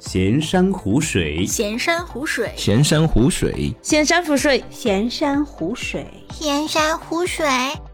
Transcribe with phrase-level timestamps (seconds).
[0.00, 7.46] 闲山湖水，闲山湖水，闲山湖水，闲山湖水，闲山湖水，闲山湖水，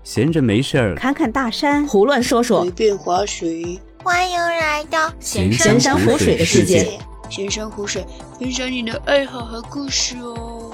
[0.05, 0.95] 闲着没事儿。
[0.95, 3.81] 侃侃大山，胡乱说说，随便划水。
[4.05, 6.97] 欢迎来到闲闲山湖水的世界。
[7.29, 8.07] 闲山湖水，
[8.39, 10.71] 分享你的爱好和故事哦。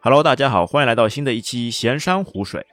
[0.00, 2.64] Hello，大家好，欢迎来到新的一期闲山湖水。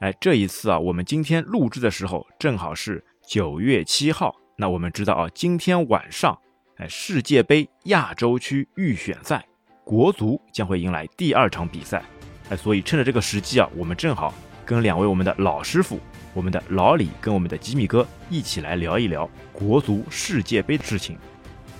[0.00, 4.34] 哎，这一次啊，我们今天录制的时候正好是九月七号。
[4.58, 6.38] 那我们知道啊，今天晚上，
[6.78, 9.44] 哎，世界杯亚洲区预选赛，
[9.84, 12.02] 国足将会迎来第二场比赛。
[12.48, 14.32] 哎，所以趁着这个时机啊，我们正好
[14.64, 16.00] 跟两位我们的老师傅，
[16.32, 21.18] 我们的老李跟我们的吉米哥一起来聊一聊国足世界杯的事情。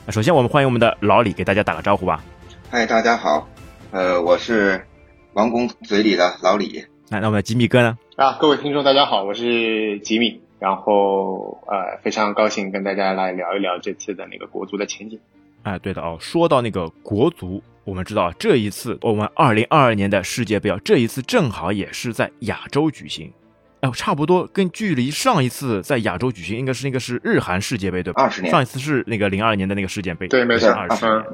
[0.04, 2.22] 那首先我们欢迎我们的老李，给大家打个招呼吧。
[2.70, 3.48] 嗨，大家好，
[3.90, 4.86] 呃，我是
[5.32, 6.84] 王工嘴里的老李。
[7.08, 7.96] 那那我们的吉米哥呢？
[8.16, 15.18] 啊，各位听众大家好，我是吉米，然后呃非常高兴跟大家来聊一聊这次的那个国足的前景。
[15.62, 23.32] 哎，对的哦，说到那个国足，我们知道这一次我们二零二二年的世界杯啊，这一次正好也是在亚洲举行，
[23.80, 28.22] 哎，差不多跟距离上一次在亚洲举行，应该是那个是日韩世界杯对吧？
[28.22, 28.50] 二十年。
[28.50, 31.24] 上一次是那个零二年的那个世界杯，对，没错，二十年。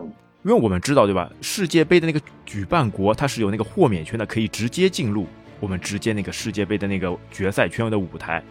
[0.45, 5.27] 因为我们知道对吧，世界杯的那个举办国它是有那个豁免权的，可以直接进入。
[5.61, 8.43] 我们直接那个世界杯的那个决赛圈的舞台，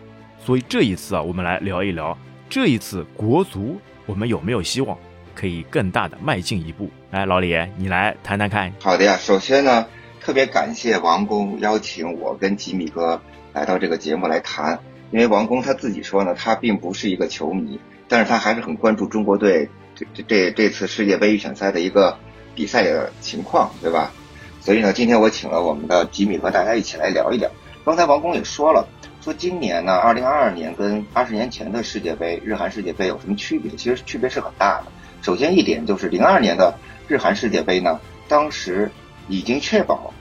[0.44, 2.18] 所以这一次啊，我们来聊一聊
[2.50, 4.98] 这一次国足，我们有没有希望
[5.36, 6.90] 可以更大的迈进一步？
[7.12, 8.74] 来，老李，你来谈谈看。
[8.82, 9.86] 好的呀，首先呢，
[10.20, 13.22] 特别感谢王工邀请我跟吉米哥
[13.54, 14.80] 来到这个节目来谈，
[15.12, 22.18] 因为王工他自己说呢，他并不是一个球迷，但是他还是很关注中国队这这这这次世界杯预选赛的一个
[22.56, 24.12] 比赛的情况，对吧？
[24.60, 27.50] 所以呢，今天我请了我们的吉米和大家一起来聊一聊。
[27.84, 28.88] 刚才王工也说了，
[29.24, 33.70] 说今年呢，二零二二年跟二十年前的世界杯、日韩世界杯有什么区别？
[33.76, 34.92] 其实区别是很大的。
[35.22, 36.74] 首先一点就是零二年的
[37.08, 38.92] 日韩世界杯呢，当时
[39.28, 40.12] 已经确保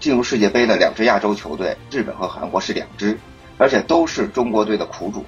[0.00, 3.16] 进入世界杯的两支亚洲球队，日本和韩国是两支，
[3.56, 5.24] 而且都是中国队的苦主。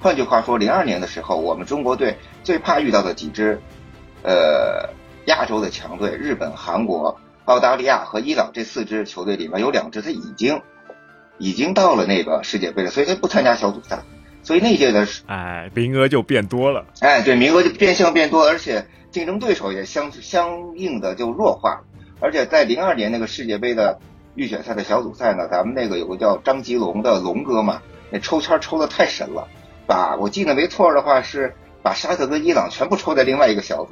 [0.00, 3.60] 换句话说，零二年的时候，我们中国队最怕遇到的几支，
[4.24, 4.90] 呃，
[5.26, 7.16] 亚洲的强队，日本、韩国。
[7.46, 10.62] 澳大利亚和伊朗这四支球队里面有两支，他已经
[11.42, 14.04] 已经到了那个世界杯了，所以他不参加小组赛，
[14.44, 21.70] 所以那届的哎名额就变多了，哎对，名额就变相变多，而且竞争对手也相相应的就弱化。
[21.70, 21.80] 了，
[22.20, 23.98] 而且在零二年那个世界杯的
[24.36, 29.48] 预选赛的小组赛呢，咱们那个有个叫张吉龙的龙哥嘛，那抽签抽的太神了，
[29.84, 33.90] 把我记得没错的话是把沙特跟伊朗全部抽在另外一个小组，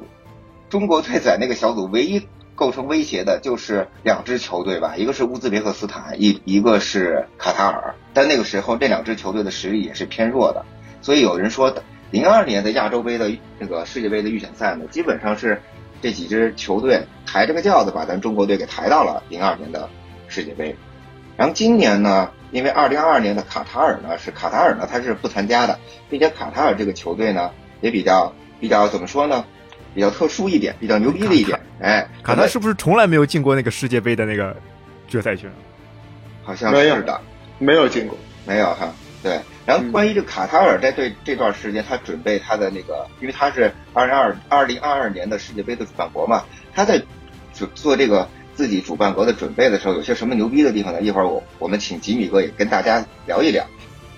[0.69, 2.25] 中国队在那个小组唯一。
[2.55, 7.95] 构成威胁的就是两支球队吧，一个是乌兹别克斯坦，一一个是卡塔尔。
[8.13, 10.65] 但那个时候这两支球队的实力也是偏弱的，
[11.01, 11.73] 所以有人说，
[12.11, 15.61] 零二年的亚洲杯的那个世界杯的预选赛呢，基本上是
[16.01, 19.89] 这几支球队抬着个轿子把咱中国队给抬到了零二年的
[20.27, 20.75] 世界杯。
[21.37, 25.79] 然后今年呢，因为二零二二年的卡塔尔呢是卡塔尔呢他是不参加的，
[26.09, 29.45] 并且卡塔尔这个球队呢也比较比较怎么说呢？
[29.93, 34.55] 比较特殊一点，比较牛逼的一点，哎，卡塔是不是从来没有进过那个世界杯的那个
[35.07, 35.51] 决赛圈？
[36.43, 37.21] 好像是的，
[37.59, 38.91] 没有进过，没有哈。
[39.23, 46.43] 对，然后关于这卡塔尔在对这段时间，他准备他的那个，因为他是二零二二零二二年的世界杯的主办国嘛，
[46.73, 46.99] 他在
[47.53, 51.01] 做做这个自己主办国的准备的时候，有些什么牛逼的地方呢？
[51.01, 53.63] 一会儿我我们请吉米哥也跟大家聊一聊。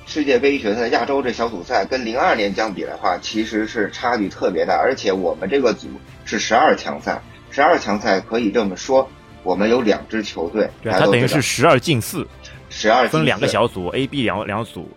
[0.05, 5.87] 世界杯决赛亚洲这小组赛跟零二年相比的话，其实是差距特别大，而且我们这个组
[6.25, 9.09] 是十二强赛，十二强赛可以这么说，
[9.43, 12.27] 我们有两支球队，对，它等于是十二进四，
[12.69, 14.89] 十二分两个小组，A、B 两两组，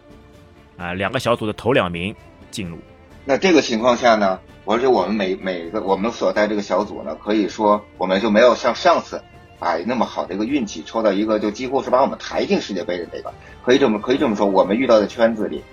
[0.76, 2.14] 啊，两个小组的头两名
[2.50, 2.76] 进入。
[3.24, 9.22] 那这个情况下呢，而且我们每每个我们所在这个小组呢，可以说我们就没有像上次。
[9.58, 13.32] 哎，那么好的一个运气，抽到一个就几乎是把我们抬进世界杯的那个，
[13.64, 15.64] 可以这么可以这么说，我们遇到的圈子里，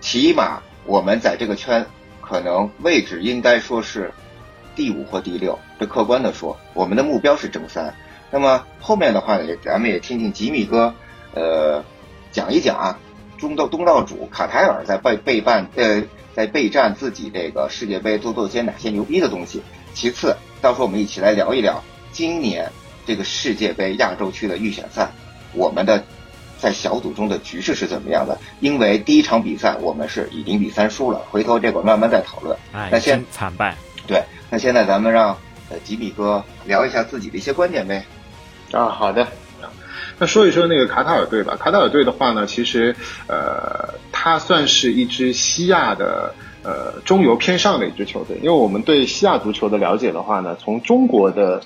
[0.00, 1.84] 起码我们在这个圈
[2.20, 4.12] 可能位置应该说是
[4.76, 7.92] 第五或第六，这客观的说，我们的目标是争三。
[8.30, 10.94] 那么后面的话呢，咱们也听听吉米哥，
[11.34, 11.84] 呃，
[12.30, 12.98] 讲一讲啊，
[13.38, 19.62] 中道东道主卡塔尔在备备办呃在备战自己这个世界杯都做些哪些牛逼的东西。
[19.94, 21.82] 其次，到时候我们一起来聊一聊
[22.12, 22.70] 今年。
[23.10, 25.10] 这个世界杯亚洲区的预选赛，
[25.52, 26.04] 我们的
[26.60, 28.38] 在小组中的局势是怎么样的？
[28.60, 32.56] 因为第一场比赛我们是以零比三输了，回头这会儿慢慢再讨论。
[32.72, 33.74] 哎，那先惨败。
[34.06, 35.36] 对，那现在咱们让
[35.70, 38.06] 呃吉米哥聊一下自己的一些观点呗。
[38.70, 39.26] 啊，好的。
[40.20, 41.56] 那说一说那个卡塔尔队吧。
[41.58, 42.94] 卡塔尔队的话呢，其实
[43.26, 48.36] 呃，它算是一支西亚的呃中游偏上的一支球队。
[48.36, 51.60] 因为我们对西亚足球的了解的话呢，从中国的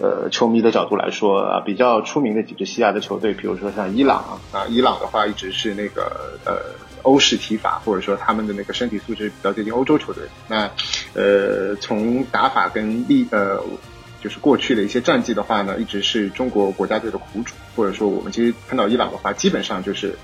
[0.00, 6.56] 呃球迷的角度来说啊，比较出名的几支西亚的球队，比如说像伊朗啊，伊朗的话一直是那个呃
[7.02, 10.24] 欧式踢法，或者说他们的那个身体素质比较接近欧洲球队。
[10.48, 10.70] 那
[11.14, 13.62] 呃从打法跟力呃。
[14.22, 20.14] 就是过去的一些战绩的话呢，一直是中国国家队的苦主，或者说我们其实碰到伊朗的话，基本上就是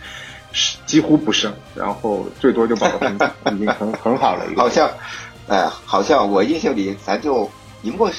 [0.53, 3.17] 是几乎不胜，然后最多就保个分，
[3.57, 4.45] 已经很很好了。
[4.55, 4.87] 好像，
[5.49, 7.51] 哎，好像我印象里咱就
[7.85, 8.11] 赢过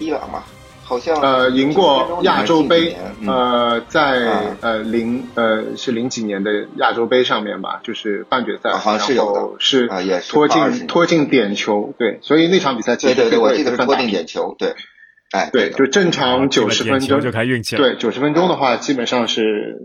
[0.00, 0.42] 伊朗嘛，
[0.84, 2.94] 好像呃赢过亚洲杯，
[3.26, 14.74] 呃在呃零呃是零几年的亚洲杯上面吧，就是半决赛，好像是有的，是也是拖进拖进点球，对，所以那场比赛其实对对对，我记得是拖进点球，对。
[15.34, 17.82] 哎，对，就正常九十分钟就看运气了。
[17.82, 19.80] 对，九十分钟的话，基本上是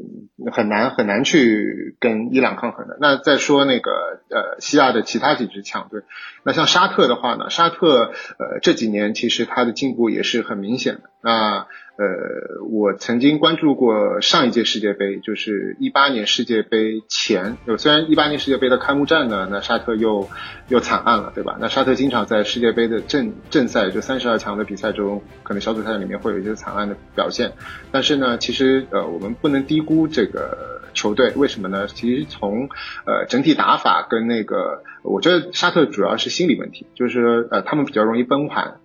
[0.52, 3.00] 很难很难去跟伊朗抗衡的。
[3.02, 3.90] 那再说那个
[4.30, 6.02] 呃，西亚的其他几支强队，
[6.44, 11.10] 那像沙特的话呢，沙特呃这几年其实它的进步也是很明显的。
[11.24, 11.66] 那呃，
[12.00, 17.58] 呃我曾经关注过上一届世界杯，就是一八年世界杯前。
[17.78, 20.30] 虽然一八年世界杯的开幕战呢，那沙特又
[20.70, 21.58] 又惨案了，对吧？
[21.60, 27.52] 那沙特经常在世界杯的正正赛，就三十二强的比赛中，可能小组赛里面会有一些惨案的表现。
[27.92, 31.86] 但是呢，其实呃，我们不能低估这个球队，为什么呢？
[31.88, 32.70] 其实从
[33.06, 38.80] 呃整体打法跟那个，我觉得沙特主要是心理问题，就是呃他们比较容易崩盘。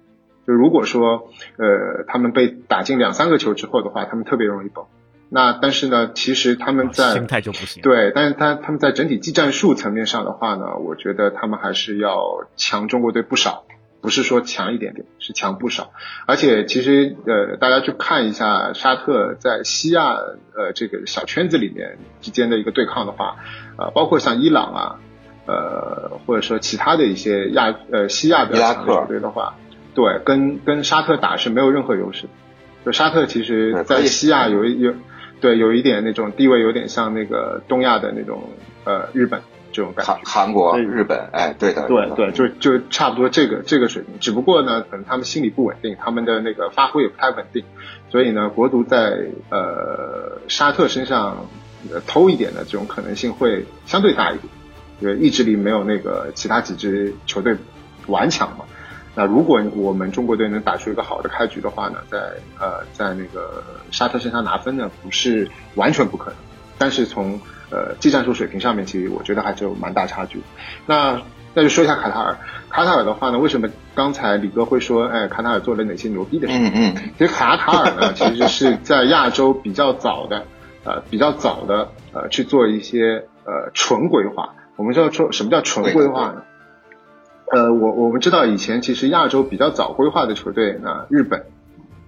[0.47, 4.85] 就如果说，呃，他们被打进两三个球之后的话，他们特别容易崩。
[5.31, 7.83] 那但是呢，其实他们在心态就不行。
[7.83, 13.65] 对，但是他他们在整体技战术层面上的话呢，我觉得他们还是要强中国队不少，
[14.03, 15.93] 不是说强一点点，是强不少。
[16.27, 23.37] 而且其实呃，大家去看一下沙特在西亚呃这个小圈子里面之间的一个对抗的话，
[23.79, 25.01] 呃，包括像伊朗啊，
[25.47, 29.55] 呃，或者说其他的一些亚呃西亚的球队的话。
[29.95, 32.29] 对，跟跟沙特打是没有任何优势的。
[32.85, 34.93] 就沙特其实，在西亚有一有，
[35.41, 38.43] 对，有一点那种地位，有点像那个东亚的那种
[38.85, 39.41] 呃日本
[39.73, 40.13] 这种感觉。
[40.13, 41.89] 韩韩国、日本，哎，对的。
[41.89, 44.19] 对对，就就差不多这个这个水平。
[44.21, 47.65] 只不过呢，可能他们心理不稳定，他们的那个发挥也不太稳定，
[48.11, 49.17] 所以呢，国足在
[49.49, 51.47] 呃沙特身上
[52.07, 54.53] 偷一点的这种可能性会相对大一点，
[55.01, 57.57] 因为意志力没有那个其他几支球队
[58.09, 58.67] 顽强嘛。
[59.15, 62.19] 那如果我们中国队能打出一个好的开局的话呢，在
[62.59, 66.37] 呃在那个沙特身上拿分呢，不是完全不可能。
[66.77, 67.41] 但是从
[67.71, 70.43] 呃技战术水平上面，其实我觉得还是有蛮大差距。
[70.87, 71.23] 那
[71.55, 72.37] 那就说一下卡塔尔，
[72.69, 76.55] 卡塔尔的话呢，为什么刚才李哥会说，哎，卡塔尔做了哪些牛逼的事？
[76.59, 76.95] 嗯嗯。
[77.17, 80.45] 其实卡塔尔呢，其实是在亚洲比较早的，
[80.83, 84.57] 呃，比较早的呃去做一些呃纯规划。
[84.75, 86.43] 我们知道说什么叫纯规划呢？
[87.53, 91.45] 呃，我我们知道以前其实亚洲比较早规划的球队，那日本，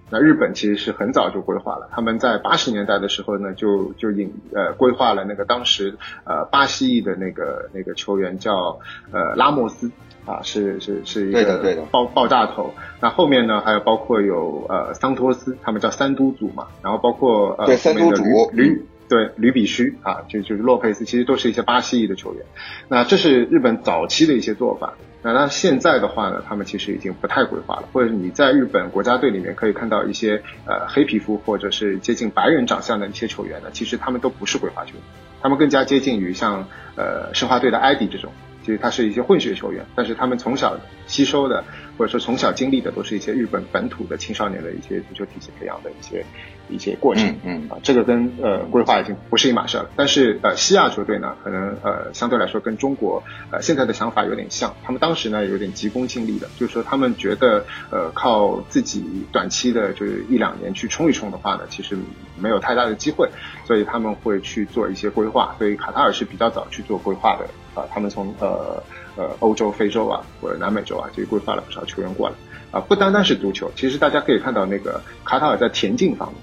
[0.09, 1.87] 那日本其实是很早就规划了。
[1.91, 8.79] 他们在八十年代的时候呢，就就引呃规划了那个当时呃巴西裔的那个那个球员叫
[9.11, 9.91] 呃拉莫斯
[10.25, 12.73] 啊，是是是一个爆爆炸头。
[12.99, 18.23] 那后面呢，还有包括有呃桑托斯，他们叫三都组嘛，然后包括呃三都组
[18.53, 22.43] 吕对吕比须啊，就就是洛佩斯，其实都是一些巴西裔的球员。
[22.87, 24.93] 那这是日本早期的一些做法。
[25.23, 35.01] 那那现在的话呢，他们其实已经不太规划了，或者你在日本国家队里面可以看到一些呃黑皮肤或者是接近白人长相的一些球员呢，其实他们都不是规划球员，
[35.41, 41.63] 他们更加接近于像呃申花队的艾迪这种，其实他是一些混血球员，但是他们从小吸收的
[41.97, 46.23] 或者说从小经历的都是一些日本本土的青少年的一些足球体系培养的一些。
[46.69, 49.89] 一些过程，嗯啊，这个跟呃规划已经不是一码事了。
[49.95, 54.75] 但是呃，西亚球队呢，可能呃相对来说跟中国呃现在的想法有点像。
[54.83, 61.97] 他们当时呢有点急功近利的，就是说他们觉得呃靠自己短期的就是一两年去冲一冲的话呢，其实
[62.37, 63.29] 没有太大的机会，
[63.63, 65.55] 所以他们会去做一些规划。
[65.57, 67.45] 所以卡塔尔是比较早去做规划的
[67.79, 68.83] 啊，他们从呃
[69.17, 72.35] 呃欧洲、非洲啊或者南美洲啊，就规划了不少球员过来
[72.71, 72.79] 啊。
[72.79, 76.37] 不单单是足球，其实大家可以看到那个卡塔尔在田径方面。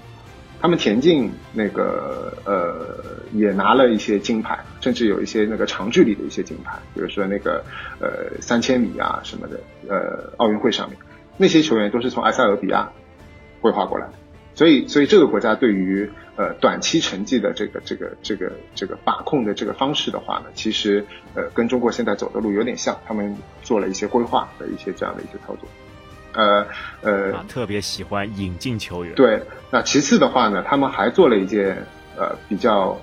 [0.61, 7.63] 他们田径那个呃也拿了一些金牌，甚至有一些那个长距离的一些金牌，比如说那个
[7.99, 10.97] 呃三千米啊什么的，呃奥运会上面
[11.37, 12.89] 那些球员都是从埃塞俄比亚
[13.61, 14.13] 规划过来的，
[14.55, 25.69] 所以所以这个国家对于呃短期成绩的这个这个这个这个把控的这个方式的话呢，其实呃跟中国现在走的路有点像，他们做了一些规划的一些这样的一些操作。
[26.33, 26.67] 呃
[27.01, 29.15] 呃，特别喜欢引进球员。
[29.15, 31.77] 对，那其次的话呢，他们还做了一件
[32.17, 32.99] 呃比较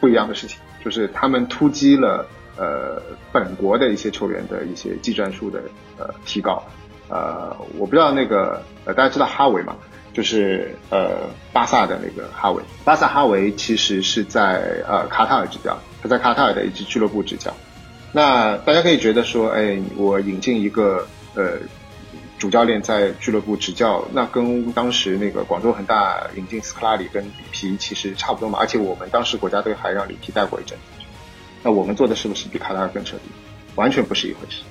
[0.00, 2.24] 不一样的事情，就是他们突击了
[2.56, 3.02] 呃
[3.32, 5.60] 本国的一些球员的一些技战术的
[5.98, 6.62] 呃提高。
[7.08, 9.76] 呃，我不知道那个呃大家知道哈维吗？
[10.12, 17.54] 就是呃巴萨的那个哈维，巴萨哈维其实是在呃卡塔尔执教，他在卡塔尔的一支俱乐部执教。
[18.12, 21.58] 那大家可以觉得说，哎，我引进一个呃
[22.38, 28.58] 主教练在俱乐部执教，那跟当时那个广州恒大引进斯科拉里跟里皮其实差不多嘛。
[28.60, 30.78] 而且我们当时国家队还让里皮带过一阵，
[31.62, 33.30] 那我们做的是不是比卡塔尔更彻底？
[33.76, 34.62] 完全不是一回事。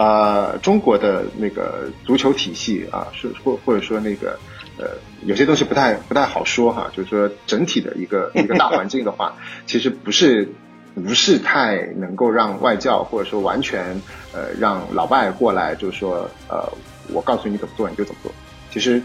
[0.00, 4.38] 啊，中国的那个足球体系啊，是或或者说那个
[4.78, 4.92] 呃，
[5.26, 6.90] 有些东西不太不太好说哈。
[6.96, 10.48] 就是说整体的一个 一个大环境的话，其实不是
[10.94, 14.00] 不是太能够让外教或者说完全
[14.32, 16.66] 呃让老外过来，就是说呃，
[17.12, 18.32] 我告诉你怎么做你就怎么做。
[18.70, 19.02] 其实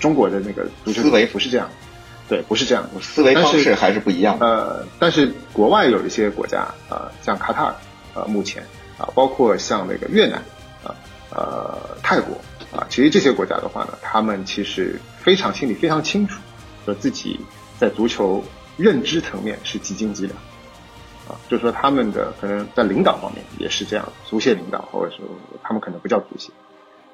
[0.00, 1.68] 中国的那个足球思维不是这样，
[2.28, 4.44] 对，不是这样，思维方式还是不一样的。
[4.44, 7.74] 呃，但是国外有一些国家啊，像卡塔尔
[8.14, 8.60] 啊，目前。
[8.98, 10.42] 啊，包括像那个越南
[10.84, 10.94] 啊，
[11.30, 12.36] 呃，泰国
[12.76, 16.40] 啊，其实这些国家的话呢，他们其实非常心里非常清楚，
[16.84, 17.40] 说自己
[17.78, 18.42] 在足球
[18.76, 20.36] 认知层面是几斤几两，
[21.28, 25.24] 啊，就是说他们的可能在领导方面也是这样，足协领导或者说
[25.62, 26.52] 他们可能不叫足协，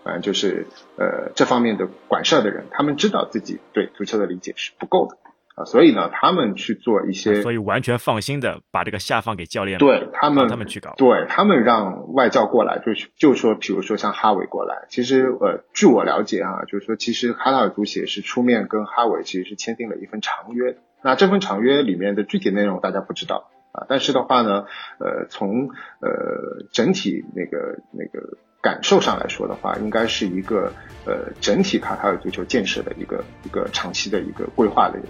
[0.05, 5.17] 反正就是呃这方面的管事儿的人，他们知道自己对足球的理解是不够的。
[5.65, 24.65] 所以呢，他们去做一些，所以完全放心的把这个下放给教练，对他们，他们去搞，对他们让外教过来，就是就说，比如说像哈维过来，其实呃，据我了解啊，就是说，其实卡塔尔足协是出面跟哈维其实是签订了一份长约，那这份长约里面的具体内容大家不知道啊，但是的话呢，
[24.99, 25.69] 呃，从
[26.01, 30.73] 呃整体那个那个感受上来说的话，应该是一个
[31.07, 35.01] 呃整体卡塔尔足球建设的一个一个长期的一个规划的。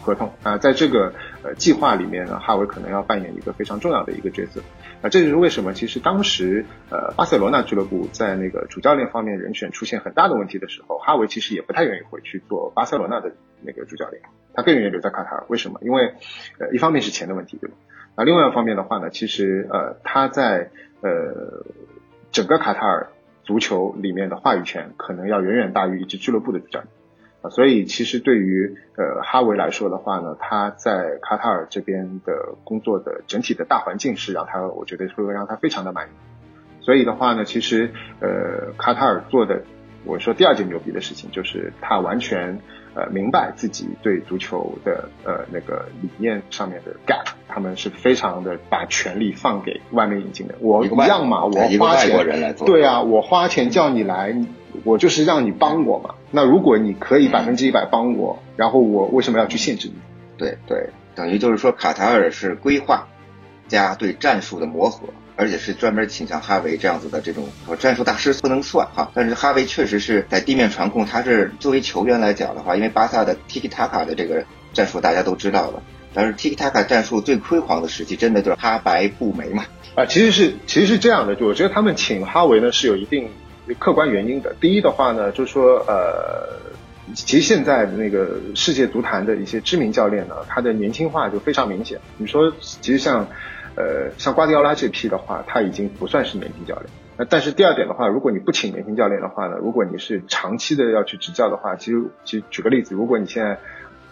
[0.00, 4.60] 合同啊，在这个呃计划里面呢，哈维可能要扮演一个非常重要的一个角色
[5.02, 13.32] 啊，这就是为什么其实当时呃巴塞罗那俱乐部在那个主教练方面人选出现很大的问题的时候，哈维其实也不太愿意回去做巴塞罗那的
[13.62, 14.22] 那个主教练，
[14.52, 15.44] 他更愿意留在卡塔尔。
[15.48, 15.78] 为什么？
[15.82, 16.14] 因为
[16.58, 17.76] 呃一方面是钱的问题，对吧？
[18.16, 20.70] 那另外一方面的话呢，其实呃他在
[21.00, 21.64] 呃
[22.30, 23.08] 整个卡塔尔
[23.42, 26.88] 足球里面的话语权可能要远远大于一支俱乐部的主教练。
[27.50, 36.10] 所以，其实对于呃哈维来说的话呢，他在卡塔尔这边的工作的整体的大环境是让他，我觉得会让他非常的满意。
[36.80, 39.62] 所以的话呢，其实呃卡塔尔做的，
[40.04, 42.58] 我说第二件牛逼的事情就是他完全
[42.94, 50.54] 呃明白自己对足球的呃那个理念上面的 gap，他们是非常的把权力放给外面引进的。
[50.60, 54.36] 我一样嘛，我花钱，对啊，我花钱叫你来。
[54.82, 59.94] 我就是让你帮我嘛，那如果你可以百分之一百帮我，然后我为什么要去限制你？
[60.36, 63.06] 对对，等于就是说卡塔尔是规划
[63.68, 65.06] 加对战术的磨合，
[65.36, 67.48] 而且是专门请像哈维这样子的这种
[67.78, 79.64] 战术大师不能算哈，但是哈维确实是在地面传控，他是作为球员来讲的话，因为巴萨的 Tiki Taka 的这个战术大家都知道了，但是 Tiki Taka 战术最辉煌的时期，真的就是哈白布梅嘛。
[79.94, 83.28] 啊，其实是其实是这样的，就我觉得他们请哈维呢是有一定。
[83.78, 86.54] 客观原因的，第一的话呢，就是说，呃，
[87.14, 91.98] 其实现在那个世界足坛的一些知名教练呢，他的年轻化就非常明显。
[92.18, 93.26] 你说，其实像，
[93.76, 96.86] 呃，像瓜迪奥拉这批的话，他已经不算是年轻教练。
[97.16, 103.58] 那但是第二点的话，如果你不请年轻教练的话呢，如果你是长期的要去执教的话，其实，其实举个例子，如果你现在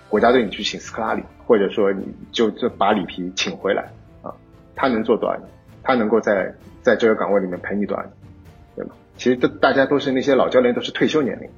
[0.08, 3.90] 国家队你去请斯科拉里，或者说你就就把里皮请回来
[4.22, 4.34] 啊，
[4.74, 5.48] 他能做多少年？
[5.82, 8.12] 他能够在在这个岗位里面陪你多少年？
[8.76, 8.94] 对吗？
[9.16, 11.48] 其实都大家都是那些老教练，都是退休年龄。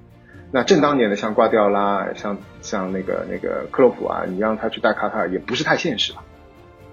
[0.51, 6.23] 那正当年的像瓜迪奥拉，像像那个那个克洛普啊，你让他去带卡塔尔也不是太现实吧，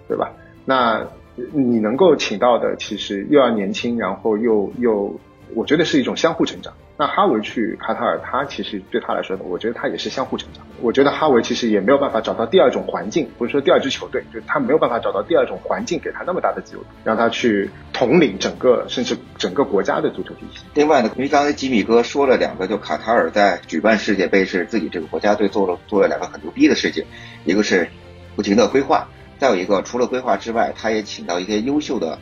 [0.07, 0.31] 对吧？
[0.65, 1.05] 那
[1.53, 5.19] 你能够请到的，其实又要年轻，然后又又，
[5.55, 6.73] 我觉得是一种相互成长。
[6.97, 10.63] 那哈维去卡塔尔，他其实对他来说，我觉得他也是相互成长。
[10.81, 20.63] 我觉得哈维其实也没有办法找到第二种环境，或者说第二支球队，就他没有办法找到第二种环境给他那么大的自由度，让他去统领整个甚至整个国家的足球体系。
[20.75, 27.03] 另外呢，因为刚才吉米哥说了两个，就卡塔尔在举办世界杯是自己这个国家队做了做了两个很牛逼的事情，
[27.45, 27.87] 一个是
[28.35, 29.09] 不停的规划，
[29.41, 32.19] 再有一个除了规划之外，他也请到一些优秀的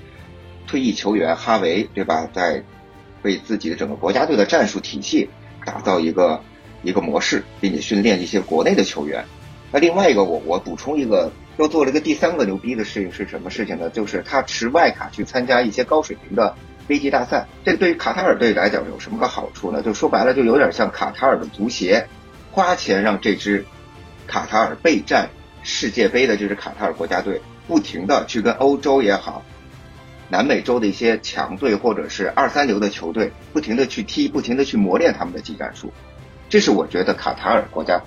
[0.65, 2.63] 退役球员，哈维对吧，在。
[3.21, 5.29] 为自己的整个国家队的战术体系
[5.65, 6.41] 打造一个
[6.83, 9.25] 一个模式，并且训练一些国内的球员。
[9.73, 13.89] 那另外一个，我我补充一个，又做了一个第三个牛逼的事情是什么事情呢？
[13.89, 16.55] 就是他持外卡去参加一些高水平的
[16.87, 17.45] 飞机大赛。
[17.65, 19.81] 这对于卡塔尔队来讲有什么个好处呢？
[19.81, 22.07] 就说白了，就有点像卡塔尔的足协
[22.51, 23.65] 花钱让这支
[24.27, 25.27] 卡塔尔备战
[25.63, 29.43] 世界杯的这支卡塔尔国家队，不停的去跟欧洲也好。
[30.31, 35.91] 南美洲的一些强队或者是二三流的球队，不停的去踢，不停的去磨练他们的技战术。
[36.47, 37.99] 这是我觉得卡塔尔国家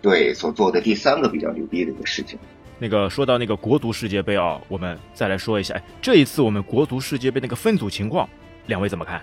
[0.00, 2.38] 队所做的第三个比较牛逼的一个事情。
[2.78, 8.26] 那个说到那个国足世界杯啊，我们再来说一下，哎，这一次我们国足世界杯那个分组情况，
[8.66, 9.20] 两位怎么看？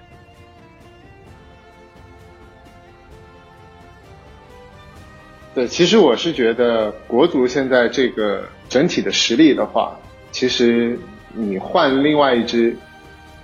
[5.56, 9.98] 对，其实我是觉得国足现在这个整体的实力的话，
[10.30, 11.00] 其实
[11.34, 12.76] 你换另外一支、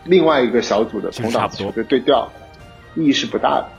[0.03, 2.30] 另外一个小组的同档球队对调，
[2.96, 3.70] 意义是不大的。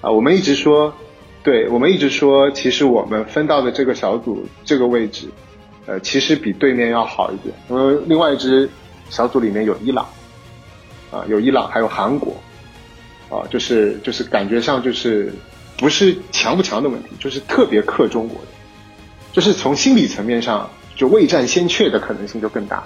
[0.00, 0.94] 啊，我们一直说，
[1.42, 5.28] 对我们一直说，其实我们分到的这个小组这个位置，
[5.86, 8.70] 呃，其实比对面要好一点，因为另外一支
[9.08, 10.06] 小组里面有伊朗，
[11.10, 12.36] 啊，有伊朗，还有韩国，
[13.28, 15.34] 啊，就是就是感觉上就是。
[15.80, 18.48] 不是强不强的问题，就是特别克中国的，
[19.32, 22.84] 就是从心理层面上，就未战先怯的可能性就更大。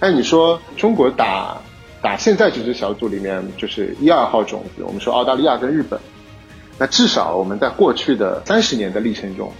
[0.00, 1.58] 但你说中国打
[2.00, 6.00] 打现在这支小组里面，就是一二号种子，我们说澳大利亚跟日本，
[6.78, 9.52] 那至少我们在过去的三十年的历程中，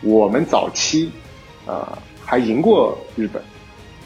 [0.00, 1.10] 我们早期
[1.66, 3.42] 呃还赢过日本，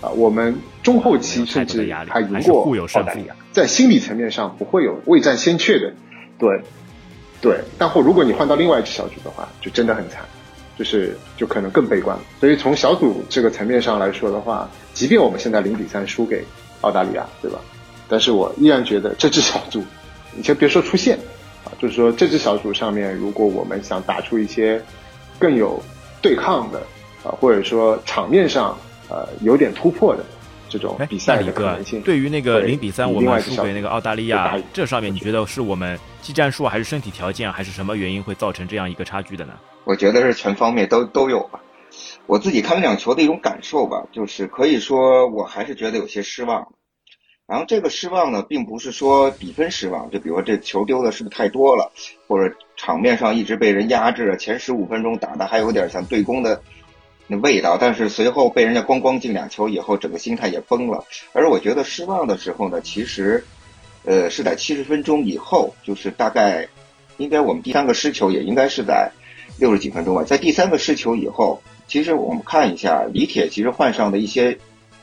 [0.01, 5.93] 啊，我们中后期甚至还赢过澳大利亚，在心理层面上不会有未战先怯的，
[6.39, 6.63] 对。
[7.41, 10.25] 对，但或如果你换到另外一支小组的话，就真的很惨，
[10.77, 12.19] 就是就可能更悲观。
[12.41, 16.45] 所以从小组这个层面上来说的话，即便我们现在零比三输给
[16.81, 17.61] 澳大利亚，对吧？
[18.09, 19.85] 但是我依然觉得这支小组，
[20.35, 21.17] 你先别说出线
[21.65, 24.83] 啊，就是说这支小组上面，如果我们想打出一些
[25.39, 25.81] 更有
[26.21, 26.81] 对抗的
[27.23, 28.77] 啊，或者说场面上
[29.09, 30.25] 呃有点突破的。
[30.69, 39.55] 这种比赛的可能性，对于那个零比三我们输给那个澳大利亚，这上面你觉得是我们技战术还是身体条件还是什么原因会造成这样一个差距的呢？
[39.85, 41.61] 我觉得是全方面都都有吧。
[42.27, 46.69] 我自己看这场球的一种感受吧，就是可以说我还是觉得有些失望。
[47.47, 51.91] 然后这个失望呢，并不是说比分失望，就比如说这球丢的是不是太多了，
[52.27, 56.61] 或者场面上一直被人压制，前十五分钟打的还有点像对攻的。
[57.31, 61.05] 那味道，但是随后被人家咣咣进两球以后，整个心态也崩了。
[61.35, 63.45] 而我觉得失望的时候呢，其实，
[64.07, 66.67] 呃，是在七十分钟以后，就是大概，
[67.19, 69.13] 应该我们第三个失球也应该是在
[69.59, 70.25] 六十几分钟吧。
[70.25, 74.59] 在第三个失球以后，其实我们看一下李铁其实换上的一些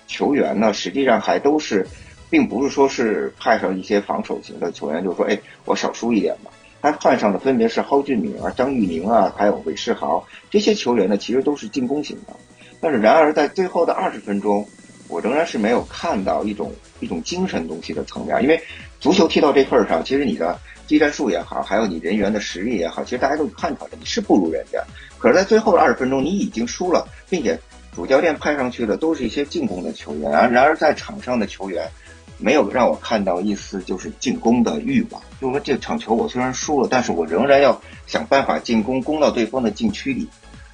[0.08, 1.86] 球员呢，实际上还都是，
[2.32, 6.50] 并不是说是派上一些防守型的球员，就是说，哎，我少输一点吧。
[6.86, 12.34] 他换上的分别是蒿俊闵啊、张玉宁啊，还有韦世豪这些球员呢，其实都是进攻型的。
[12.80, 14.64] 但是，然而在最后的二十分钟，
[15.08, 18.40] 我仍然是没有看到一种一种精神东西的层面。
[18.44, 18.62] 因为
[19.00, 24.80] 足球踢到这份儿上，其实你的技战术也好，还有你人员的实力也好，其实大家都看出来你是不如人家。
[25.18, 27.58] 可是，在最后的二十分钟，你已经输了，并且
[27.96, 30.46] 主教练派上去的都是一些进攻的球员啊。
[30.46, 31.90] 然而，在场上的球员。
[32.38, 40.28] 没有让我看到一丝就是进攻的欲望，就是说这场球我虽然输了，但是我仍然要想办法进攻，攻到对方的禁区里。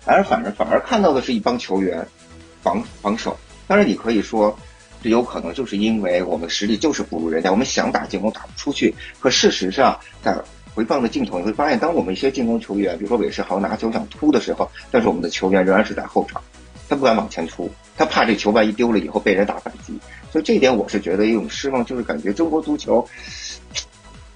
[0.04, 2.08] 而反而反而看到的是一帮球员
[2.64, 3.38] 防防守。
[3.68, 4.58] 当然，你可以说
[5.04, 8.96] 这有可能就是因为我们实力就是不如人家，我们想打进攻打不出去。
[9.20, 10.36] 可事实上，在
[10.74, 16.42] 回放的镜头你会发现，当我们一些进攻球员，比如说韦世豪拿球想突的时候，但是我们的球员仍然是在后场，
[16.90, 19.98] 他不敢往前突，他怕这球万一丢了以后被人打反击。
[20.32, 23.06] 所以这点我是觉得一种失望，就是感觉中国足球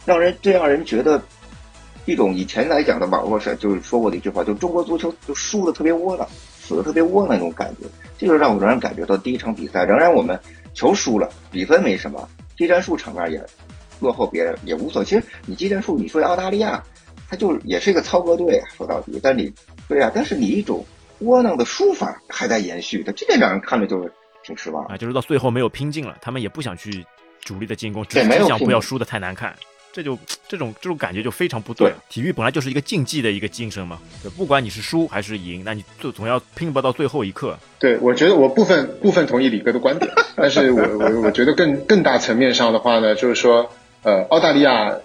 [0.06, 1.22] 让人最让人觉得
[2.06, 6.28] 一种以前来讲的网络上就是说过的一句话，就中国足球就输的特别窝囊，
[6.62, 7.88] 死的特别窝囊那种感觉。
[8.18, 10.40] 这就让我仍然感觉到第一场比赛，仍然我们
[10.74, 13.44] 球输了，比分没什么，技战术场面也
[14.00, 15.04] 落后别人也无所。
[15.04, 16.84] 其实你技战术，你说澳大利亚，
[17.30, 19.52] 他就也是一个操作队啊，说到底，但你
[19.88, 20.86] 对啊，但是你一种
[21.20, 24.12] 窝囊的输法还在延续，的，这点让人看着就是。
[24.48, 27.04] 挺失望啊，就是到最后没有拼劲了，他们也不想去
[27.44, 29.56] 主力的进攻，只想不要输的太难看，
[29.92, 30.16] 这就
[30.48, 31.92] 这种这种感觉就非常不对。
[32.10, 34.00] 体育本来就是一个竞技的一个精神嘛，
[34.38, 37.58] 不管你是输还是赢，那你总总要拼搏到最后一刻。
[37.80, 43.72] 对，我觉得我部分部分同意李哥的观点，但是我我我觉得更更大层面上的话呢，就是说，
[44.04, 44.96] 呃，澳大利亚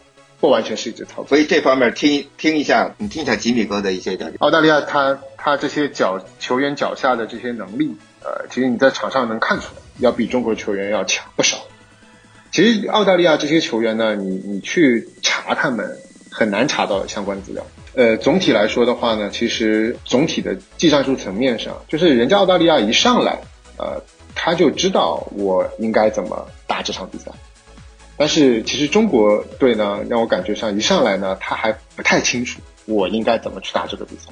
[0.40, 4.36] 不完全是一支操，所以这方面听听一下，你听一下吉米哥的一些讲解。
[4.40, 7.94] 澳大利亚他他这些脚球员脚下的这些能力。
[8.22, 11.56] 呃，其实你在场上能看出来，要比中国球员要强不少。
[12.52, 15.96] 其实澳大利亚这些球员呢，你你去查他们
[16.30, 17.66] 很难查到相关资料。
[17.94, 23.38] 呃，总体来说的话呢，其实总体的技战术层面上，就是人家澳大利亚一上来，
[23.78, 23.98] 呃，
[24.34, 27.30] 他就知道我应该怎么打这场比赛。
[28.20, 34.30] 但是其实中国队呢，让我感觉上一上来呢，他还不太清楚我应该怎么去打这个比赛。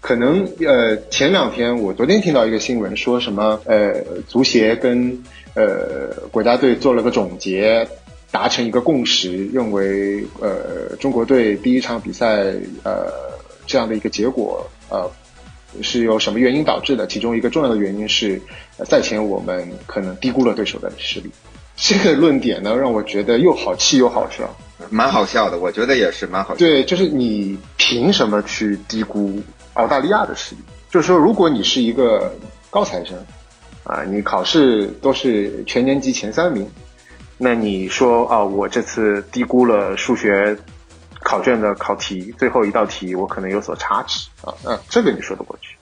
[0.00, 7.86] 可能呃前两天我昨天听到一个新闻，说什么呃足协跟呃国家队做了个总结，
[8.30, 13.12] 达成一个共识，认为呃中国队第一场比赛呃
[13.66, 15.06] 这样的一个结果呃
[15.82, 17.06] 是由什么原因导致的？
[17.06, 18.40] 其中一个重要的原因是
[18.86, 21.30] 赛前我们可能低估了对手的实力。
[21.80, 24.54] 这个论点呢，让我觉得又好气又好笑。
[24.90, 26.58] 蛮好笑的，我觉得也是蛮好笑。
[26.58, 29.40] 对，就是你凭什么去低估
[29.74, 30.60] 澳大利亚的实力？
[30.90, 32.34] 就是说，如果你是一个
[32.70, 33.16] 高材生，
[33.84, 36.68] 啊，你考试都是全年级前三名，
[37.36, 40.56] 那你说啊，我这次低估了数学
[41.22, 45.76] 考卷的考题，最后一道题我可能有所差池啊，那这个你说得过去。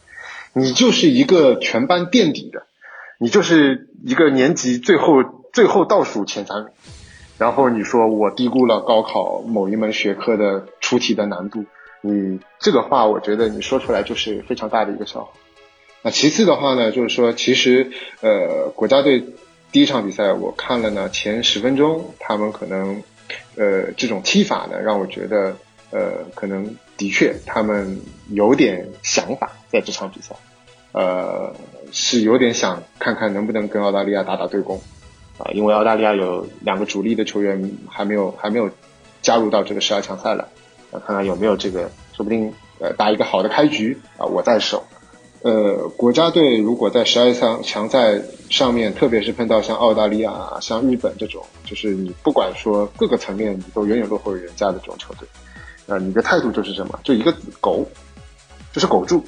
[0.52, 2.66] 你就是一个全班垫底的，
[3.20, 5.22] 你就是一个年级最后
[5.56, 6.68] 最后倒数前三名。
[7.38, 11.64] 然后你说我低估了高考某一门学科的出题的难度，
[12.02, 15.30] 你这个话我觉得你说出来就是非常大的一个笑话。
[16.02, 17.90] 那其次的话呢，就是说其实
[18.20, 19.24] 呃国家队
[19.72, 23.02] 第一场比赛我看了呢，前十分钟他们可能
[23.56, 25.56] 呃这种踢法呢让我觉得
[25.90, 30.36] 呃可能的确他们有点想法在这场比赛，
[30.92, 31.54] 呃
[31.92, 34.78] 是有点想看看能不能跟澳大利亚打打对攻。
[35.38, 38.70] 啊，因为澳大利亚有两个主力的球员还没有还没有
[39.20, 40.44] 加入到这个十二强赛来，
[40.90, 44.82] 啊，看看有没有这个，说不定呃打一个好的开局啊，我在手。
[45.42, 48.20] 呃，国家队如果在十二强强赛
[48.50, 55.28] 上面，特别是碰到像澳大利亚、像日本这种，就是你不管说各个层面你都远远落后于人家的这种球队，
[55.86, 56.98] 啊，你的态度就是什么？
[57.04, 57.86] 就一个字，苟，
[58.72, 59.22] 就是苟住。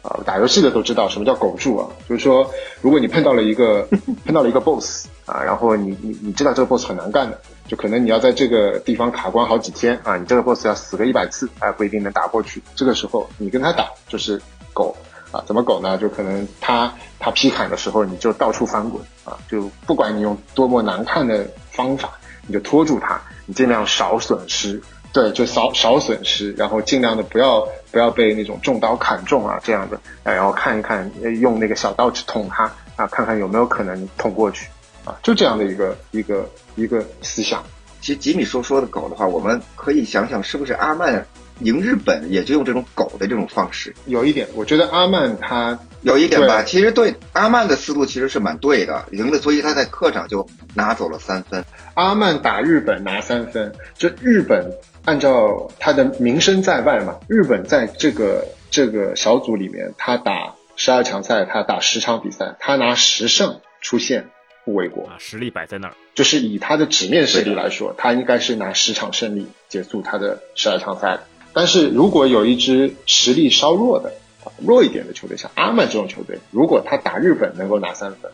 [0.00, 2.48] 啊，打游戏的都知道什么叫苟住啊，就是说，
[2.80, 3.86] 如果你碰到了一个
[4.24, 7.38] 碰到了一个 boss 啊，然后你你你知道这个 boss 很难干的，
[7.68, 12.62] 就可能你要在这个地方卡关好几天啊，你这个 boss 要死个一百次，哎，不一定能打过去。
[12.74, 14.40] 这个时候你跟他打就是
[14.72, 14.96] 苟
[15.30, 15.98] 啊，怎么苟呢？
[15.98, 24.82] 就可能他他劈砍的时候，你就到处翻滚啊，就不管你用多么难看的方法，你就拖住他，你尽量少损失。
[25.10, 31.10] 对，就少少损失，然后尽量的不要不要被那种重刀砍中啊，这样的，然后看一看，
[31.40, 34.68] 用那个小刀去捅他啊，看看有没有可能捅过去
[35.08, 37.64] 啊，就这样的一个一个一个思想。
[38.00, 41.26] 其实吉米说说的狗的话，我们可以想想，是不是阿曼
[41.60, 43.94] 赢日本也就用这种狗的这种方式？
[44.06, 51.64] 有一点，我觉得阿曼他有一点吧，其实对阿曼的思路其实是蛮对的，赢了，所以他在客场就拿走了三分。
[51.94, 54.70] 阿曼打日本拿三分，就日本。
[55.04, 64.28] 按照他的名声在外嘛，日本在这个这个小组里面，他打十二强赛，他打十场比赛，他拿十胜出线
[64.68, 65.94] 不为过啊，实力摆在那儿。
[66.14, 71.20] 就是以他的纸面实力来说，他应该是拿十场胜利结束他的十二强赛。
[71.54, 74.12] 但是如果有一支实力稍弱的、
[74.58, 78.30] 弱一点的球队，像阿曼这种球队，如果他打日本能够拿三分，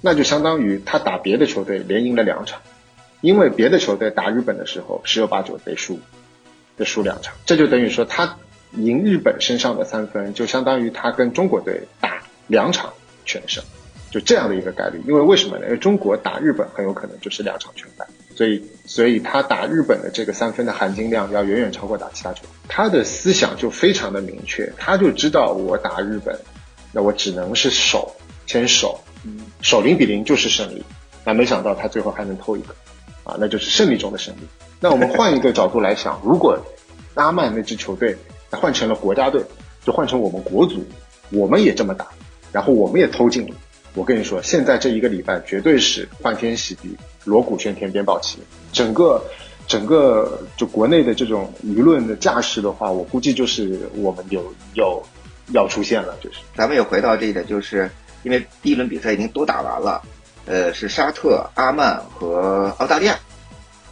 [0.00, 2.62] 那就相当于他打别的球队连赢了两场。
[3.20, 6.00] 因为别的球队打日本的时候十有八九得输，
[6.78, 8.38] 得输两场，这就等于说他
[8.72, 12.94] 赢日本身上的三分，就相当于他跟中国队打两场
[13.26, 13.62] 全胜，
[14.16, 14.98] 就这样的一个概率。
[15.06, 15.66] 因为为什么呢？
[15.66, 22.50] 因为中国打日本很有可能就是两场全败，所以所以他打日本的这个三分的含金量要远远超过打其他球队。
[22.66, 26.34] 他的思想就非常的明确，他就知道我打日本，
[26.92, 28.10] 那我只能是守，
[28.46, 28.98] 先守，
[29.60, 30.82] 守零比零就是胜利。
[31.22, 32.74] 那没想到他最后还能偷一个。
[33.24, 34.40] 啊，那就是胜利中的胜利。
[34.78, 36.56] 那我们换一个角度来想，如果
[37.16, 38.16] 拉曼那支球队
[38.52, 39.42] 换成了国家队，
[39.84, 40.80] 就换成我们国足，
[41.32, 42.06] 我们也这么打，
[42.52, 43.54] 然后我们也偷进了。
[43.96, 48.38] 我跟你说，现在这一个礼拜绝对是欢天喜地、锣鼓喧天、鞭炮齐，
[48.70, 49.24] 整个
[49.66, 55.02] 整个就国内的这种舆论的架势的话，我估计就是我们有有
[55.54, 56.40] 要出现了，就是。
[56.54, 57.90] 咱们也回到这一点，就是
[58.22, 60.02] 因为第一轮比赛已经都打完了。
[60.44, 63.18] 呃，是沙特、阿曼和澳大利亚，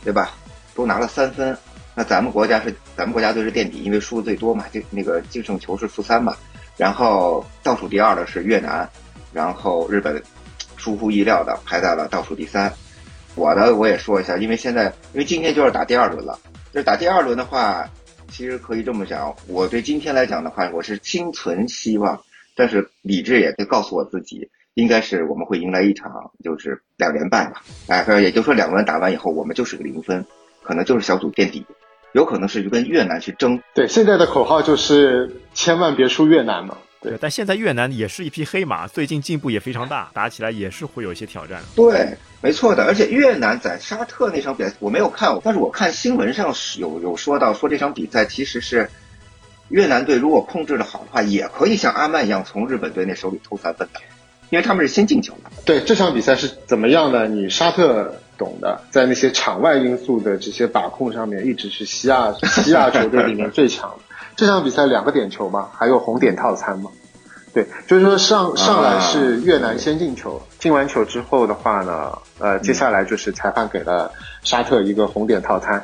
[0.04, 0.34] 对吧？
[0.74, 1.56] 都拿了三分。
[1.94, 6.36] 那咱们国家是咱们国家队是垫底，因为输的最多嘛，就那个净胜球是负三嘛。
[6.76, 8.86] 然后倒数第二的是越南，
[9.34, 10.22] 然后日本
[10.76, 12.72] 出乎意料的排在了倒数第三。
[13.34, 16.38] 我呢，我也说一下，因为现在因为今天就要打第二轮了，
[16.72, 17.84] 就是打第二轮的话，
[18.30, 22.22] 其实可以这么讲，我对今天来讲的话，我是心存希望，
[22.54, 24.48] 但是理智也会告诉我自己。
[24.74, 30.26] 应该是我们会迎来一场就是两连败吧，哎，也就是说两轮打完以后，我们就是个零分，
[30.64, 31.64] 可能就是小组垫底，
[32.12, 33.62] 有可能是跟越南去争。
[33.72, 36.76] 对，现在的口号就是千万别输越南嘛。
[37.04, 41.60] 对，但现在越南也是一匹黑马，最近进步也非常大，打起来也是会有一些挑战。
[41.76, 42.84] 对，没错的。
[42.84, 48.88] 而且越南在沙特那场比赛我没有看，但是我看新闻上有有说到说这场比赛其实是
[49.68, 54.00] 越南队如果控制的好的话，也可以像阿曼一样从日本队那手里偷三分的，
[54.50, 55.50] 因为他们是先进球的。
[55.64, 57.28] 对这场比赛是怎么样呢？
[57.28, 64.03] 你沙特懂的，在那些场外因素的这些把控上面，一直是西亚西亚球队里面最强的。
[64.36, 66.90] 这场比赛两个点球嘛，还有红点套餐嘛。
[67.52, 74.10] 对，就是说上上来是越南先进球，进完球之后的话呢，呃，接下来就是裁判给了
[74.42, 75.80] 沙特一个红点套餐，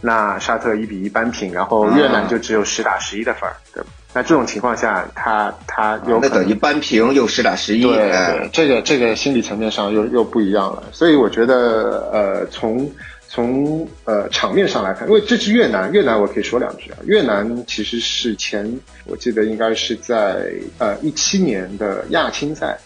[0.00, 3.90] 那沙特一比一扳平，然后越南就只有十打十一的分儿，对吧？
[4.14, 12.90] 那这种情况下，他他有那等于扳平又十打十一，对，这个这个心理层面上又又不一样了，所以我觉得呃，从
[13.32, 22.78] 从呃场面上来看，因为这支越南，越南我可以说两句啊，越南其实是前我记得应该是在呃一七年的亚青赛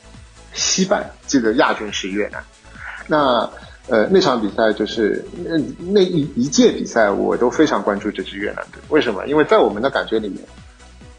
[0.55, 2.41] 西半，记得亚军是越南，
[3.09, 3.51] 那。
[3.89, 5.57] 呃，那场比赛就是那
[5.93, 8.83] 那一一届比赛，我都非常关注这支越南队。
[8.89, 9.25] 为什么？
[9.29, 10.41] 因为在我们的感觉里面，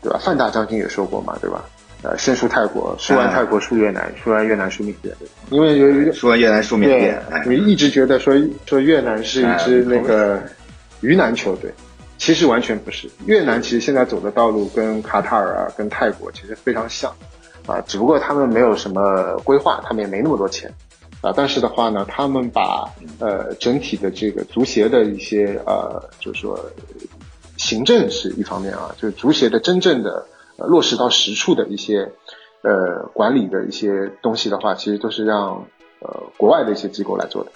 [0.02, 0.20] 对吧？
[0.22, 1.64] 范大将军也说过嘛，对吧？
[2.04, 5.16] 呃，先输泰国，输完泰国输越南，输完越南输缅甸，
[5.50, 8.36] 因为有一个说越南输缅甸，你一直觉得说
[8.68, 10.40] 说越南是一支那个
[11.02, 11.74] 鱼腩球队，
[12.20, 13.10] 其实完全不是。
[13.26, 17.12] 越南其实现在走的道路跟卡塔尔啊、跟泰国其实非常像，
[17.66, 20.72] 啊，只不过他们没有什么规划，他们也没那么多钱，
[21.22, 26.64] 啊，但是的话呢，他们把呃整体的这个足协的一些呃，就是说
[27.58, 30.24] 行政是一方面啊，就是足协的真正的
[30.58, 32.12] 呃落实到实处的一些
[32.62, 35.66] 呃管理的一些东西的话，其实都是让
[36.00, 37.52] 呃国外的一些机构来做的。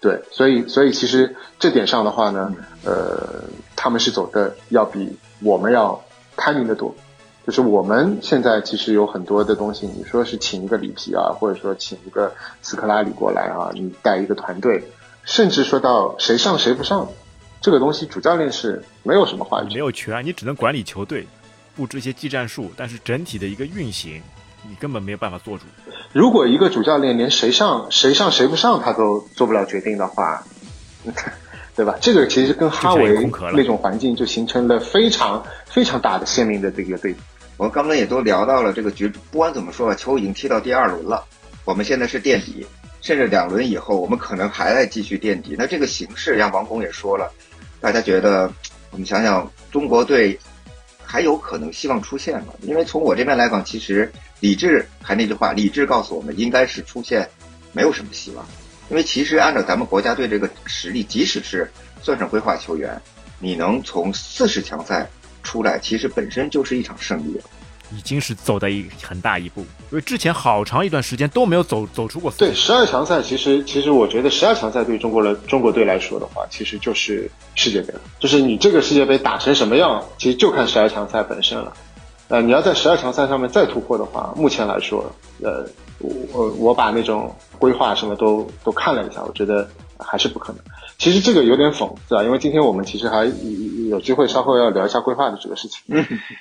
[0.00, 3.42] 对，所以所以其实这点上的话呢，呃，
[3.74, 6.00] 他们是走的要比我们要
[6.36, 6.94] 开明的多。
[7.44, 12.30] 就是我们现在其实有很多的东西，你说是请一个里皮啊，或者说请一个
[12.60, 14.84] 斯科拉里过来啊，你带一个团队，
[15.24, 17.08] 甚至说到谁上谁不上，
[17.60, 19.74] 这个东西主教练是没有什么话语权。
[19.74, 21.26] 没有权，你只能管理球队，
[21.76, 24.22] 布置一些技战术，但是整体的一个运行，
[24.68, 25.64] 你根本没有办法做主。
[26.12, 30.42] 如果一个主教练连谁上谁上谁不上他都做不了决定的话，
[31.76, 31.96] 对吧？
[32.00, 37.20] 这个其实跟哈维那种环境就形成了非常非常大的鲜明的这个对比。
[37.56, 41.24] 我们刚刚也都聊到了这个局，不管怎么说吧，球已经踢到第二轮了，
[41.64, 42.66] 我们现在是垫底，
[43.00, 45.54] 甚至两轮以后我们可能还在继续垫底。
[45.58, 47.32] 那这个形势，像王工也说了，
[47.80, 48.52] 大家觉得，
[48.90, 50.38] 我们想想中国队
[51.04, 52.52] 还有可能希望出现吗？
[52.62, 54.10] 因为从我这边来讲，其实
[54.40, 57.28] 理智还那句话，理智告诉我们应该是出现
[57.72, 58.44] 没有什么希望，
[58.90, 61.70] 因为其实按照咱们国家队这个实力，即使是
[62.02, 63.00] 算上规划球员，
[63.38, 65.08] 你能从四十强赛
[65.42, 67.44] 出来，其实本身就是一场胜利了。
[67.96, 78.00] 已经是走的一很大一步，因为之前好长一段时间都没有走走出过对，十二强赛其实其实我觉得十二强赛对中国的中国队来说的话，其实就是世界杯了。
[78.18, 81.72] 就是你这个世界杯打成什么样，其实就看十二强赛本身了。
[82.28, 85.10] 呃，你要在十二强赛上面再突破的话，目前来说，
[85.42, 85.66] 呃，
[85.98, 89.66] 我我我把那种规划什么都都看了一下，我觉得
[89.98, 90.60] 还是不可能。
[90.98, 93.24] 其实这个有点讽刺啊，因为今天我们其实还
[93.88, 95.82] 有机会稍后要聊一下规划的这个事情。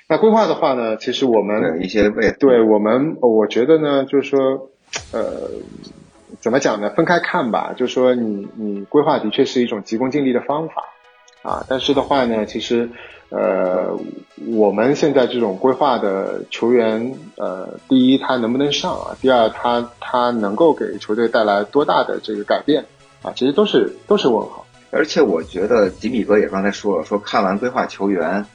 [0.08, 4.70] 那规划的话呢，其实我们对一些为对我们，我觉得呢，就是说，
[5.12, 5.50] 呃，
[6.40, 6.90] 怎么讲呢？
[6.92, 7.74] 分开看吧。
[7.76, 10.84] 就是说你，你规划的确是一种急功近利的方法
[11.42, 12.90] 啊，但是的话呢，其实，
[13.30, 13.98] 呃，
[14.56, 19.18] 我们现在这种规划的球员，呃，第一他能不能上啊？
[19.22, 22.86] 第二他他能够给球队带来多大的这个改变
[23.24, 23.32] 啊？
[23.36, 24.66] 其实都是都是问号。
[24.90, 28.46] 而且我觉得吉米哥也刚才说了，说看完规划球员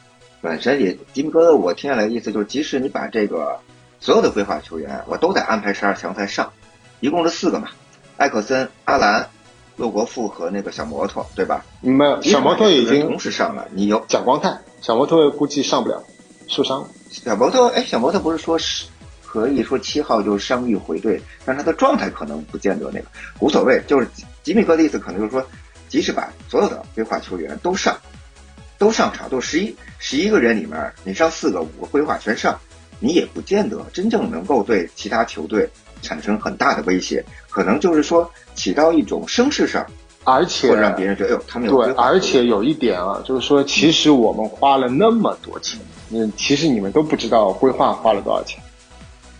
[0.40, 3.58] 本身也，吉米哥的我听下来的意思就是，即使你把这个
[4.00, 6.52] 所有的规划球员我都得安排十二强赛上，
[7.00, 7.68] 一共是四个嘛，
[8.16, 9.28] 艾克森、阿兰、
[9.76, 11.64] 洛国富和那个小摩托，对吧？
[11.80, 16.02] 没有，小摩托已经同时上了，你有蒋光太，小摩托估计上不了，
[16.48, 16.88] 受伤了。
[17.10, 18.86] 小摩托，哎，小摩托不是说是
[19.26, 23.06] 可以说七号就伤愈回队，但他的状态可能不见得那个
[23.38, 24.08] 无所谓，就是
[24.42, 25.46] 吉米哥的意思可能就是说，
[25.92, 27.94] 即使把所有的规划球员都上，
[28.78, 32.58] 都上场，都十一十一个人里面，你上四个五个规划全上，
[32.98, 35.68] 你也不见得真正能够对其他球队
[36.00, 39.86] 产生很大的威胁，可能就是说起到一种声势上，
[40.24, 45.78] 而且会让别人觉得，哎呦，他们有规对，划而且有一点啊，就是说，其实我们花了那么多钱，
[46.08, 48.58] 嗯，其实你们都不知道规划花了多少钱，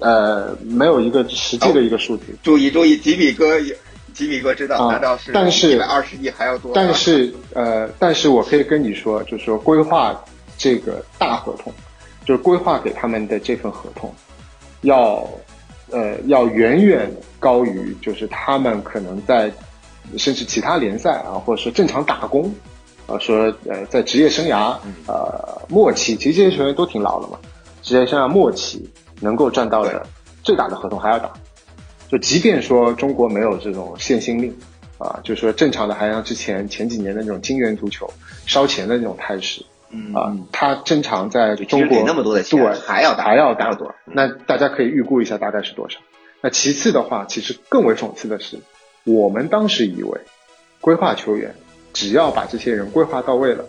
[0.00, 2.36] 呃，没有一个实际的一个数据。
[2.42, 3.74] 注意注意，吉米哥也，
[4.14, 6.72] 吉米哥知道，啊难道是但是一百二十亿还要多？
[6.75, 10.18] 但是呃，但是我可以跟你说，就是说规划
[10.57, 11.72] 这个大合同，
[12.25, 14.14] 就是规划给他们的这份合同，
[14.83, 15.27] 要
[15.90, 19.51] 呃要远远高于就是他们可能在
[20.16, 22.53] 甚至其他联赛啊，或者说正常打工
[23.07, 27.38] 呃，说呃在职业生涯呃末期，其实这些球员都挺老了嘛，
[27.83, 28.88] 职业生涯末期
[29.20, 30.05] 能够赚到的
[30.42, 31.33] 最大的合同还要打，
[32.12, 34.55] 就即便说中国没有这种限薪令
[34.98, 38.12] 啊，就是说正常的还像之前前几年的那种金元足球
[38.44, 39.64] 烧钱的那种态势。
[39.88, 45.98] 嗯啊，他正常在中国那么多的钱对还要打还要打多少那大家可以预估一下大概是多少。
[46.42, 48.59] 那其次的话，其实更为讽刺的是，
[49.05, 50.20] 我们当时以为
[50.83, 51.55] 规划球员
[51.94, 53.64] 只要把这些人规划到位了，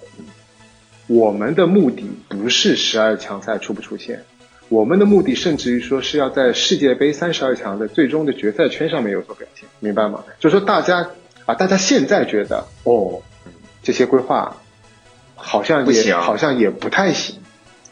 [1.07, 4.23] 我们的目的不是十二强赛出不出线，
[4.73, 10.23] 我们的目的甚至于说是要在世界杯三十二强的最终的决赛圈上面有所表现，明白吗？
[10.39, 11.07] 就是说大家
[11.45, 13.21] 啊，大家现在觉得哦，
[13.83, 14.57] 这些规划
[15.35, 17.35] 好像也好像也不太行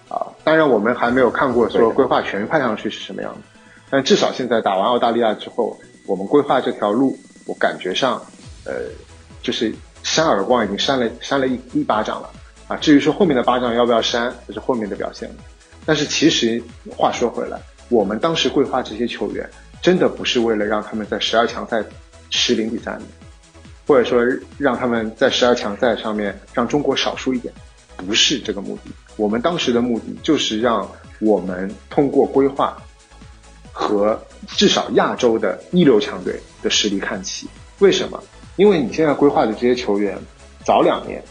[0.09, 0.33] 啊。
[0.43, 3.41] 当然，我们还没有看过说规划全派上去是什么样的，
[3.91, 7.15] 但至少现在打完澳大利亚之后，我们规划这条路，
[7.45, 8.19] 我感觉上，
[8.65, 8.73] 呃，
[9.43, 12.29] 就是扇耳光已经扇了扇了一一巴掌了
[12.67, 12.75] 啊。
[12.77, 15.35] 至于说后面的巴掌要不要扇，这是后面的表现了。
[15.91, 19.45] 但是其实话说回来，我们当时规划这些球员，
[19.81, 21.83] 真的不是为了让他们在十二强赛
[22.29, 23.03] 吃零比三的。
[23.85, 24.25] 或者说
[24.57, 27.53] 让他们在十二强赛上面让中国少输一点，
[27.97, 28.91] 不是这个目的。
[29.17, 32.81] 我们当时的目的就是让我们通过规划
[33.73, 37.49] 和至少亚洲的一流强队的实力看齐。
[37.79, 38.23] 为什么？
[38.55, 40.17] 因为你现在规划的这些球员，
[40.63, 41.21] 早两年，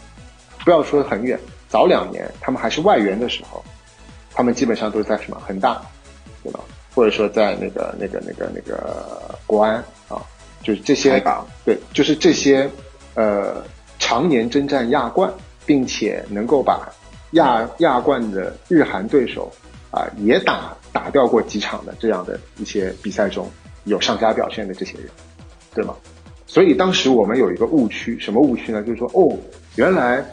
[0.63, 3.65] 不要说很远，早两年他们还是外援的时候，
[4.33, 5.81] 他们基本上都在什么恒大，
[6.43, 6.59] 对吧？
[6.93, 9.75] 或者说在那个那个那个那个国安
[10.09, 10.21] 啊，
[10.61, 11.21] 就是这些
[11.63, 12.69] 对，就是这些
[13.15, 13.63] 呃
[13.97, 15.31] 常年征战亚冠，
[15.65, 16.89] 并且能够把
[17.31, 19.51] 亚亚冠的日韩对手
[19.91, 23.49] 啊、也打打掉过几场的这样的一些比赛中
[23.83, 25.07] 有上佳表现的这些人，
[25.73, 25.93] 对吗？
[26.47, 28.81] 所以当时我们有一个误区，什么误区呢？
[28.83, 29.37] 就是说，哦，
[29.75, 30.25] 原来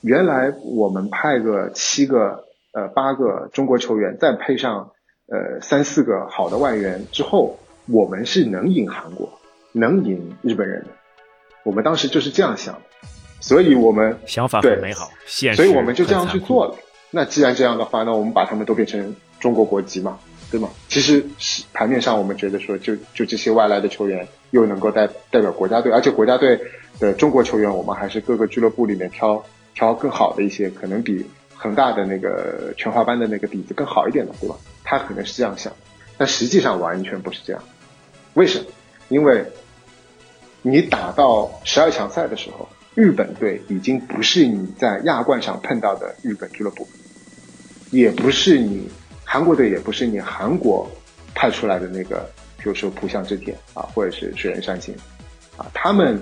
[0.00, 4.90] 原来我们派个七个呃八个中国球员，再配上
[5.26, 9.38] 呃三四个好的外援之后，我们是能赢韩国，
[9.72, 10.88] 能赢日本人的。
[11.64, 12.80] 我们当时就是这样想的，
[13.40, 16.74] 所以我们想法对很美好，现实所以我们就这样去做了。
[17.10, 20.18] 那既然这样的话，那我们把他们都变成中国国籍嘛，
[20.50, 20.68] 对吗？
[20.88, 26.60] 其实是盘面上我们觉得说就，就这些外来的球员又能够代代表国家队，而且国家队
[27.00, 29.42] 的中国球员，我们还是各个俱乐部里面挑
[29.74, 31.24] 挑更好的一些，可能比
[31.58, 34.56] 恒大的那个全华班的那个底子更好一点的，对吧？
[34.84, 35.72] 他可能是这样想，
[36.16, 37.60] 但实际上完全不是这样。
[38.34, 38.64] 为什么？
[39.08, 39.44] 因为
[40.62, 46.86] 你打到十二强赛的时候，日本队已经不是你在亚冠上碰到的日本俱乐部，
[47.90, 48.88] 也不是你
[49.24, 50.88] 韩国队，也不是你韩国
[51.34, 54.94] 派出来的那个，比如说浦项织田啊，或者是水原山星
[55.56, 56.20] 啊，他们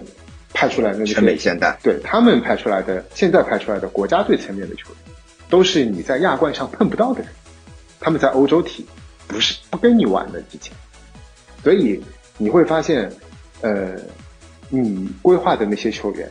[0.54, 5.15] 派出来的那个全美现代对他们派出来的，现在派出来的国家队层面的球员，
[5.48, 7.28] 都是你在亚冠上碰不到的人，
[8.00, 8.86] 他们在欧洲踢，
[9.26, 10.74] 不是不跟你玩的之前，
[11.62, 12.02] 所以
[12.38, 13.10] 你会发现，
[13.60, 13.94] 呃，
[14.68, 16.30] 你规划的那些球员，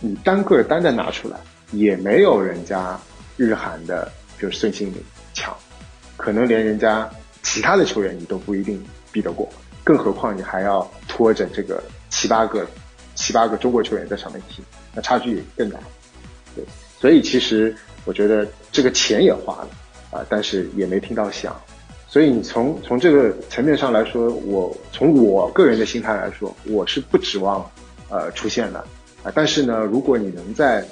[0.00, 1.38] 你单个单的拿出来，
[1.72, 2.98] 也没有人家
[3.36, 4.96] 日韩的，比如孙兴慜
[5.34, 5.56] 强，
[6.16, 7.10] 可能连人家
[7.42, 9.48] 其他的球员你都不一定比得过，
[9.82, 12.66] 更何况你还要拖着这个七八个
[13.14, 14.62] 七八个中国球员在上面踢，
[14.94, 15.78] 那差距也更大。
[16.54, 16.64] 对，
[17.00, 19.68] 所以其实我觉得这个钱也花了
[20.10, 21.54] 啊、但是也没听到响。
[22.06, 27.70] 所以你从从这个层面上来说，我从我个人的心态来说，我是不指望
[28.08, 28.78] 呃出现的
[29.22, 30.82] 啊、但是呢，如果你能在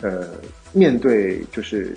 [0.00, 0.28] 呃
[0.72, 1.96] 面对就是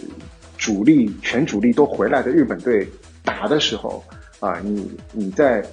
[0.58, 2.88] 主力全主力都回来的日本队
[3.24, 4.04] 打的时候
[4.40, 5.64] 啊、你你在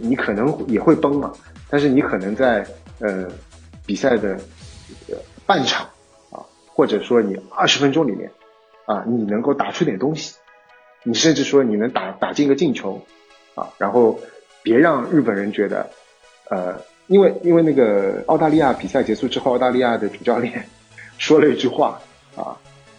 [0.00, 1.32] 你可能也会崩嘛，
[1.70, 2.66] 但是你可能在
[2.98, 3.28] 呃
[3.86, 4.36] 比赛的
[5.08, 5.16] 呃
[5.46, 5.88] 半场，
[6.78, 8.30] 或者说你二十分钟里面
[8.86, 10.36] 啊，你能够打出点东西，
[11.02, 13.04] 你甚至说你能打打进个进球
[13.56, 14.20] 啊，然后
[14.62, 15.90] 别让日本人觉得
[16.48, 20.68] 呃，因为因为那个澳大利亚比赛结束之后，澳大利亚的主教练
[21.18, 22.00] 说了一句话
[22.36, 22.56] 啊，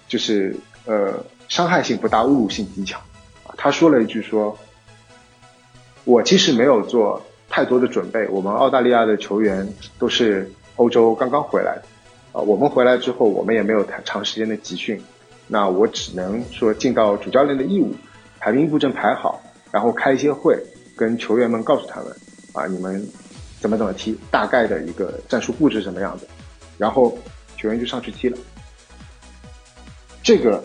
[0.10, 0.54] 就是
[0.86, 1.14] 呃
[1.48, 3.00] 伤害性不大，侮辱性极强，
[3.56, 4.58] 他说了一句说。
[6.06, 9.68] 我其实没有做太多的准备，我们澳大利亚的球员
[10.00, 11.84] 都是欧洲刚刚回来的，
[12.32, 15.02] 啊，我们回来之后，我们也没有太长时间的集训，
[15.48, 17.96] 那我只能说尽到主教练的义务，
[18.40, 20.56] 排兵布阵排好，然后开一些会，
[20.96, 22.16] 跟球员们告诉他们，
[22.54, 23.04] 啊，你们
[23.60, 26.28] 怎么怎么踢，大概的一个战术布置什么样的，
[26.78, 27.18] 然后
[27.58, 28.38] 球员就上去踢了，
[30.22, 30.64] 这个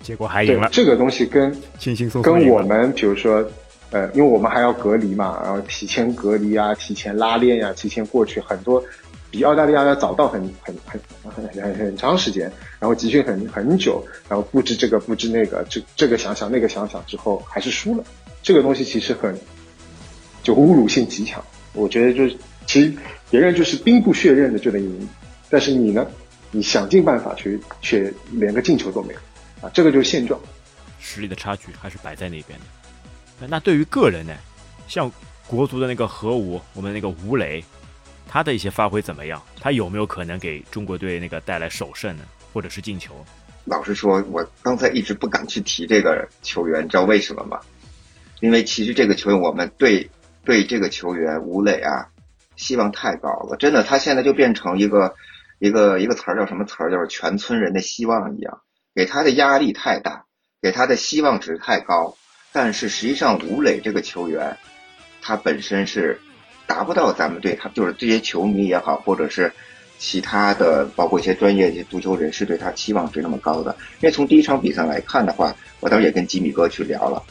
[0.00, 3.44] 结果还对赢了，这个东西跟轻轻松松跟我们比如说，
[3.90, 8.82] 呃，因为我们还要隔离嘛，然后提前隔离啊，提前拉练呀、提前过去很多，
[9.32, 12.42] 比澳大利亚要早到很很很很很很长时间，
[12.78, 18.04] 然后集训很很久，然后布置这个布置那个，这这个想想那个想想之后还是输了。
[18.42, 19.34] 这个东西其实很
[20.42, 22.92] 就侮辱性极强，我觉得就是其实
[23.30, 25.08] 别人就是兵不血刃的就能赢，
[25.48, 26.06] 但是你呢，
[26.50, 29.20] 你想尽办法去，却连个进球都没有
[29.66, 30.38] 啊，这个就是现状。
[31.00, 33.46] 实力的差距还是摆在那边的。
[33.48, 34.34] 那对于个人呢，
[34.86, 35.10] 像
[35.46, 37.64] 国足的那个何武，我们那个吴磊，
[38.32, 39.42] 他的一些发挥怎么样？
[39.60, 43.14] 他有没有可能给中国队那个带来首胜呢，或者是进球？
[43.66, 47.60] 老实说，我刚才一直不敢去提这个球员，你知道为什么吗？
[48.40, 50.10] 因为其实这个球员，我们对
[50.46, 52.08] 对这个球员吴磊啊，
[52.56, 53.56] 希望太高了。
[53.58, 55.14] 真的，他现在就变成一个
[55.58, 56.90] 一个一个词儿叫什么词儿？
[56.90, 58.62] 就是全村人的希望一样，
[58.94, 60.24] 给他的压力太大。
[60.62, 62.16] 给他的希望值太高，
[62.52, 64.56] 但是实际上吴磊这个球员，
[65.20, 66.20] 他本身是
[66.66, 69.52] 达不到咱们对他就是这些球迷也好，或者是
[69.98, 73.76] 其他的包括一些专业足球人士对他期望值那么高的。
[74.00, 77.22] 因为从第一场比赛来看的话，我当时也跟吉米哥去聊了，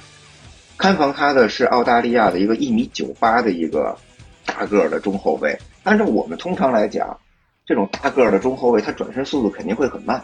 [0.77, 3.97] 看防他的是澳大利亚的一个一米九八的一个
[4.45, 5.57] 大个儿的中后卫。
[5.83, 7.19] 按照我们通常来讲，
[7.65, 10.23] 这种大个儿的中后卫，他转身速度肯定会很慢，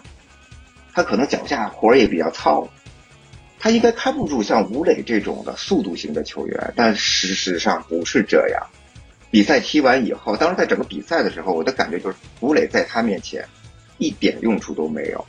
[0.93, 2.67] 他可能脚下活也比较糙。
[3.59, 8.61] 他应该看不住像吴磊这种的速度型的球员，但事实上不是这样。
[9.29, 13.45] 比赛踢完以后，当时在整个比赛的时候，我的感觉就是吴磊在他面前
[13.97, 15.25] 一点用处都没有，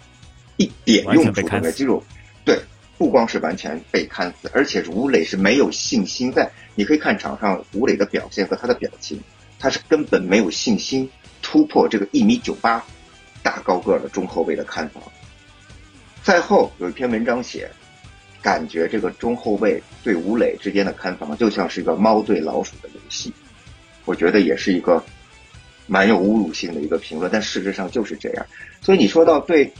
[0.57, 1.73] 一点用处都没有。
[1.73, 2.03] 记住，
[2.45, 2.59] 对，
[2.97, 6.33] 不光是完全被看死，而且是吴磊是没有信心。
[6.33, 9.21] 在你可以看场上吴磊的表现和他的表情，
[9.59, 11.11] 他是根本没有信心
[11.43, 12.85] 突破这个一米九八
[13.43, 15.03] 大高个的中后卫的看防。
[16.23, 17.71] 赛后有一篇文章写。
[18.41, 23.33] 感觉这个中后卫对吴磊之间的看防就像是一个猫对老鼠的游戏，
[24.09, 25.05] 我觉得也是一个
[25.87, 28.47] 蛮有侮辱性的一个评论，但事实上就是这样。
[28.81, 29.71] 所以你说到对，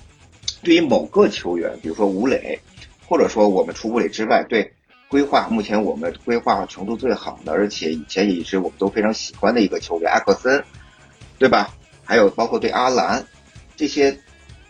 [0.63, 2.61] 对于某个球员，比如说吴磊，
[3.07, 4.71] 或者说我们除吴磊之外，对
[5.09, 10.63] 规划目前我们规划程度最好的，而且以前也一直我们都非常喜欢的一个球员埃克森，
[11.39, 11.75] 对吧？
[12.05, 13.27] 还有包括对阿兰
[13.77, 14.19] 这些，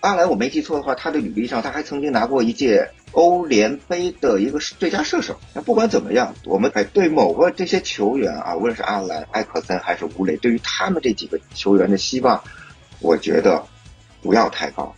[0.00, 2.90] 阿兰我没记错的话，他的履历上他还曾经拿过一届。
[3.12, 5.34] 欧联杯的一个最佳射手。
[5.54, 12.40] 那不管怎么样，我们哎对某个这些球员啊，无论是阿兰、艾克森还是吴磊，对于他们这几个球员的希望，
[13.00, 13.64] 我觉得
[14.20, 14.94] 不要太高，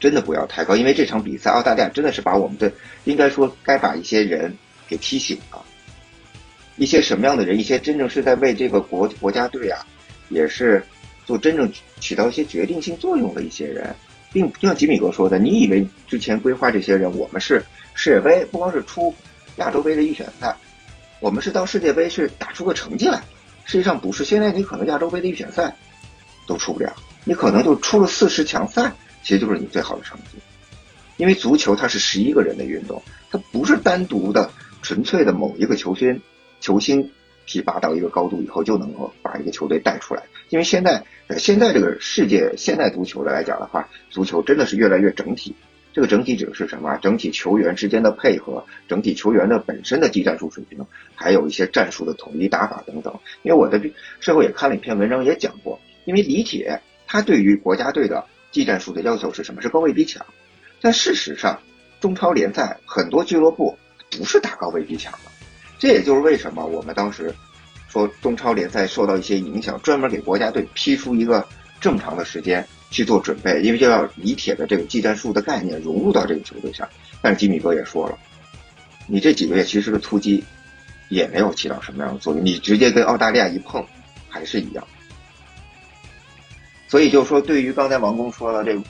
[0.00, 0.74] 真的不要太高。
[0.74, 2.72] 因为这场比赛，澳大利亚真的是把我们的
[3.04, 4.56] 应该说该把一些人
[4.88, 5.62] 给踢醒了，
[6.76, 9.86] 一些什么样的人，一些真正是在为这个国国家队啊，
[10.30, 10.82] 也是
[11.26, 11.70] 做真正
[12.00, 13.94] 起到一些决定性作用的一些人。
[14.32, 17.64] 并就像吉米哥说的，你以为之前规划这些人，我们是
[17.94, 19.14] 世界杯，不光是出
[19.56, 20.56] 亚洲杯的预选赛，
[21.18, 23.22] 我们是到世界杯是打出个成绩来。
[23.64, 25.76] 实际上不是，现在你可能亚洲杯的预选赛
[26.46, 26.92] 都出不了，
[27.24, 30.38] 你可能就出了四十强赛，其实就是你最好的成绩。
[31.16, 34.50] 因为足球它是十一个人的运动，它不是单独的、
[34.82, 36.20] 纯粹的某一个球星
[36.60, 37.10] 球星。
[37.50, 40.22] 提拔到一个高度以后，就能够把一个球队带出来。
[40.50, 41.02] 因为现在，
[41.36, 45.52] 现在这个世界现代足球的来讲的话，足球真的是越来越整体。
[45.92, 46.96] 这个整体指的是什么？
[47.02, 50.86] 整体球员之间的配合，整体球员的本身的技战术水平，
[51.16, 53.12] 还有一些战术的统一打法等等。
[53.42, 53.80] 因为我的
[54.20, 55.80] 社会也看了一篇文章，也讲过。
[56.04, 59.60] 因为李铁他对于国家队的技战术的要求是什么？
[59.60, 60.24] 是高位逼抢。
[60.80, 61.60] 但事实上，
[62.00, 63.76] 中超联赛很多俱乐部
[64.16, 65.39] 不是打高位逼抢的。
[65.80, 67.34] 这也就是为什么我们当时
[67.88, 71.44] 说中超联赛受到一些影响，专门给国家队批出一个
[71.80, 76.86] 正常的时间去做准备，因为就要李铁的这个技战术的概念融入到这个球队上。
[77.22, 78.18] 但是吉米哥也说了，
[79.06, 80.44] 你这几个月其实的突击
[81.08, 83.82] 也没有起到什么样的作用，你直接跟澳大利亚一碰
[84.28, 84.86] 还是一样。
[86.88, 88.82] 所以就说，对于刚才王工说的这个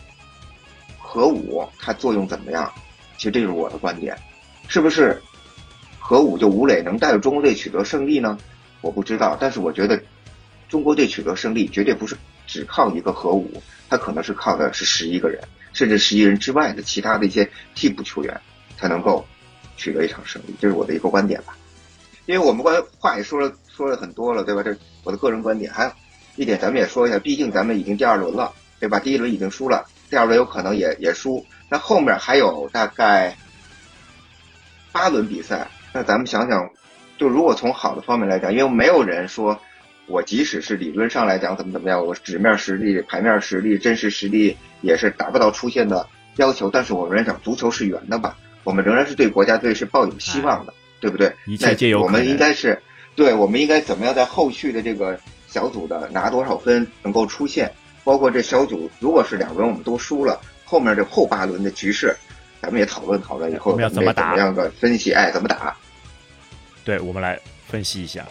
[0.98, 2.68] 核武，它作用怎么样？
[3.16, 4.18] 其实这就是我的观点，
[4.66, 5.22] 是不是？
[6.10, 8.36] 核武就吴磊能带着中国队取得胜利呢？
[8.80, 10.02] 我不知道，但是我觉得
[10.68, 12.16] 中国队取得胜利绝对不是
[12.48, 13.48] 只靠一个核武，
[13.88, 15.40] 他可能是靠的是十一个人，
[15.72, 18.40] 甚至十一人之外的其他的一些替补球员
[18.76, 19.24] 才能够
[19.76, 21.56] 取得一场胜利，这是我的一个观点吧。
[22.26, 24.64] 因为我们关话也说了说了很多了，对吧？
[24.64, 25.72] 这我的个人观点。
[25.72, 25.92] 还有
[26.34, 28.98] 一点，咱们也说一下，毕竟咱们已经第二轮了，对吧？
[28.98, 33.36] 第一轮已经输了，第二轮有可能也也输，那后面还有大概
[34.90, 35.70] 八轮比赛。
[35.92, 36.70] 那咱们想想，
[37.18, 39.60] 就如果从好的方面来讲，因为没有人说，
[40.06, 51.32] 我即使是理论上来讲怎么怎么样，我纸面实力、牌面实力、真实实力也是达不到出线的要求，但是我们仍然讲足球是圆的吧，我们仍然是对国家队是抱有希望的，对不对？
[51.46, 52.80] 一切皆有我们应该是，
[53.16, 55.18] 对，我们应该怎么样在后续的这个
[55.48, 57.70] 小组的拿多少分能够出现，
[58.04, 62.16] 包括这小组如果是两轮我们都输了，后面这后八轮的局势，
[62.60, 65.76] 咱们也讨论讨论以后我们要怎么打怎么样的分析，哎，怎么打？
[66.84, 68.26] 对，我们来分析一下。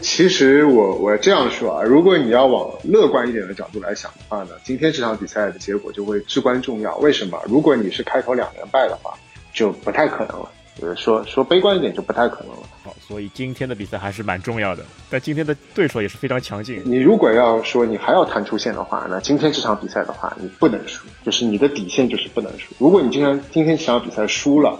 [0.00, 6.96] 其实我我这样说啊，如果你要往乐观一点的角度来想的话呢，今天这场比赛的结果就会至关重要。
[6.96, 7.40] 为什么？
[7.46, 9.14] 如果你是开头两连败的话，
[9.52, 10.50] 就不太可能了。
[10.80, 12.62] 就是说说悲观一点，就不太可能了。
[12.82, 14.82] 好，所以今天的比赛还是蛮重要的。
[15.10, 16.82] 但今天的对手也是非常强劲。
[16.84, 22.74] 你如果要说你还要谈出线的话，那今天这场比赛的话，你不能输，就是你的底线就是不能输。
[22.78, 24.78] 如果你今天今天这场比赛输了，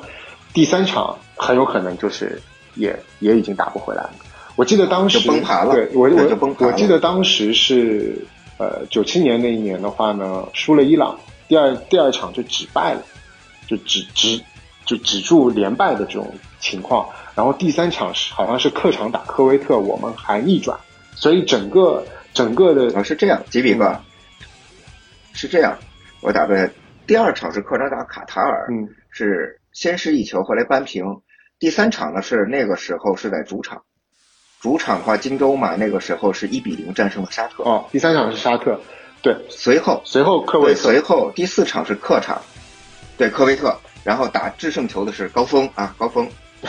[0.54, 2.40] 第三场很有可能就是
[2.74, 4.14] 也也已经打不回来了。
[4.56, 8.16] 我记得当时就崩盘了对我我就崩盘了我我记得当时是
[8.58, 11.18] 呃九七年那一年的话呢，输了伊朗，
[11.48, 13.02] 第二第二场就只败了，
[13.66, 14.40] 就只只
[14.84, 17.08] 就止住连败的这种情况。
[17.34, 20.78] 然后第三场是好像是客场打科威特，我们还逆转，
[21.14, 22.04] 所以整个
[22.34, 24.00] 整个的啊，是这样，吉比哥，
[25.32, 25.78] 是这样，
[26.20, 26.70] 我打断，
[27.06, 31.04] 第二场是客场打卡塔尔，嗯是先失一球，后来扳平。
[31.58, 33.82] 第三场呢是那个时候是在主场，
[34.60, 37.62] 主场的话荆州嘛，那个时候是一比零战胜了沙特。
[37.62, 38.80] 哦，第三场是沙特，
[39.22, 42.42] 对，随后随后科威，特随后第四场是客场，
[43.16, 46.28] 对科威特，然后打制胜球的是高峰啊，高峰。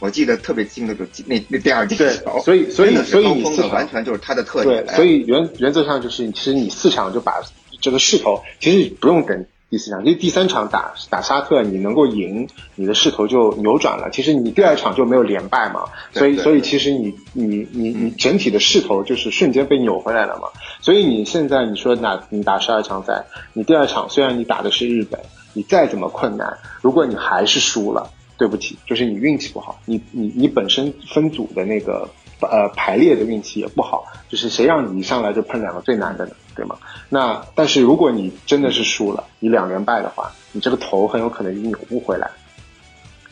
[0.00, 7.42] 我记得特别清楚，就那那第二进对球，所以所以所以高峰的你四场完全就是他的特对点，，哎所以原原则上就是，其实你四场就把
[7.82, 14.08] 这个势头，其实不用等第四场，其实第三场打打沙特，你能够赢，你的势头就扭转了。
[14.10, 20.48] 其实你第二场就没有连败嘛，所以所以其实你你你你整体的势头就是瞬间被扭回来了嘛。
[20.80, 25.20] 所以你现在你说打你打十二强赛，你第二场虽然你打的是日本，
[25.52, 28.10] 你再怎么困难，如果你还是输了。
[28.40, 32.08] 对不起，就是你运气不好，你你你本身分组的那个
[32.40, 36.78] 呃排列的运气也不好，就是谁让你一上来就碰两个最难的呢，对吗？
[37.10, 42.30] 那但是如果你真的是输了，你两连败的话，你这个头很有可能扭不回来。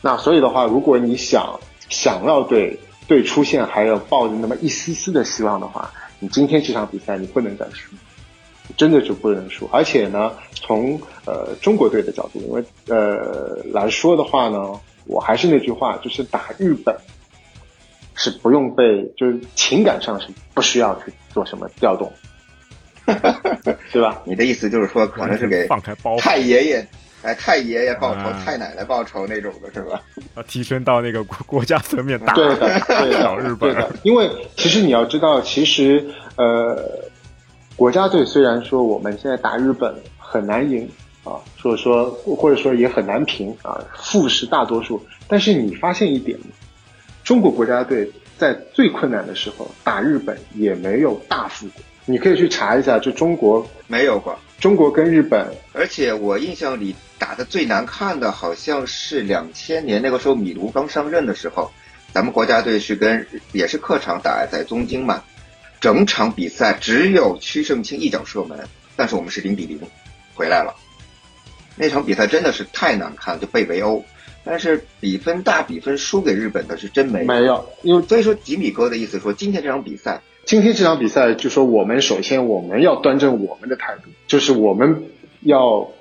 [0.03, 1.59] 那所以的话，如果你想
[1.89, 7.95] 想要对对出线还有抱着那么一丝丝的希望的话，你今天这场比赛你不能再输。
[8.77, 14.59] 真的是不认输，而且呢，从呃中国队的角度，因为呃来说的话呢，
[15.05, 16.95] 我还是那句话，就是打日本
[18.15, 22.11] 是不用被，就是情感上是不需要去做什么调动，
[23.91, 24.21] 对吧？
[24.25, 26.87] 你的意思就是说，可能是给 放开包袱太爷爷，
[27.23, 30.01] 哎，太爷爷报仇，啊太奶奶报仇那种的是吧？
[30.35, 33.91] 要 提升到那个国国家层面打对的，对的，小日本对的。
[34.03, 36.05] 因为其实你要知道，其实
[36.35, 36.77] 呃，
[37.79, 40.85] 国家队虽然说我们现在打日本很难赢
[41.23, 45.01] 啊，所以说或者说也很难平啊，负是大多数。
[45.29, 46.37] 但是你发现一点，
[47.23, 51.81] 中国国家队在最困难的时候打日本也没有大负过。
[52.03, 61.71] 你可以去查一下，就中国没有过，中国跟日本而且我印象里打的最难看的好像是两千年那个时候米卢刚上任的时候，
[62.11, 65.23] 咱们国家队是跟也是客场打在东京嘛，
[65.79, 69.79] 整场比赛只有曲胜清一脚射门，但是我们是零比零
[70.35, 70.75] 回来了。
[71.75, 74.03] 那场比赛真的是太难看，就被围殴。
[74.43, 85.03] 但是比分大比分输给日本的是真没有没有，因为所以说吉米哥的意思说，今天这场比赛今天这场比赛，就说我们首先我们要端正我们的态度，就是我们
[85.41, 85.91] 要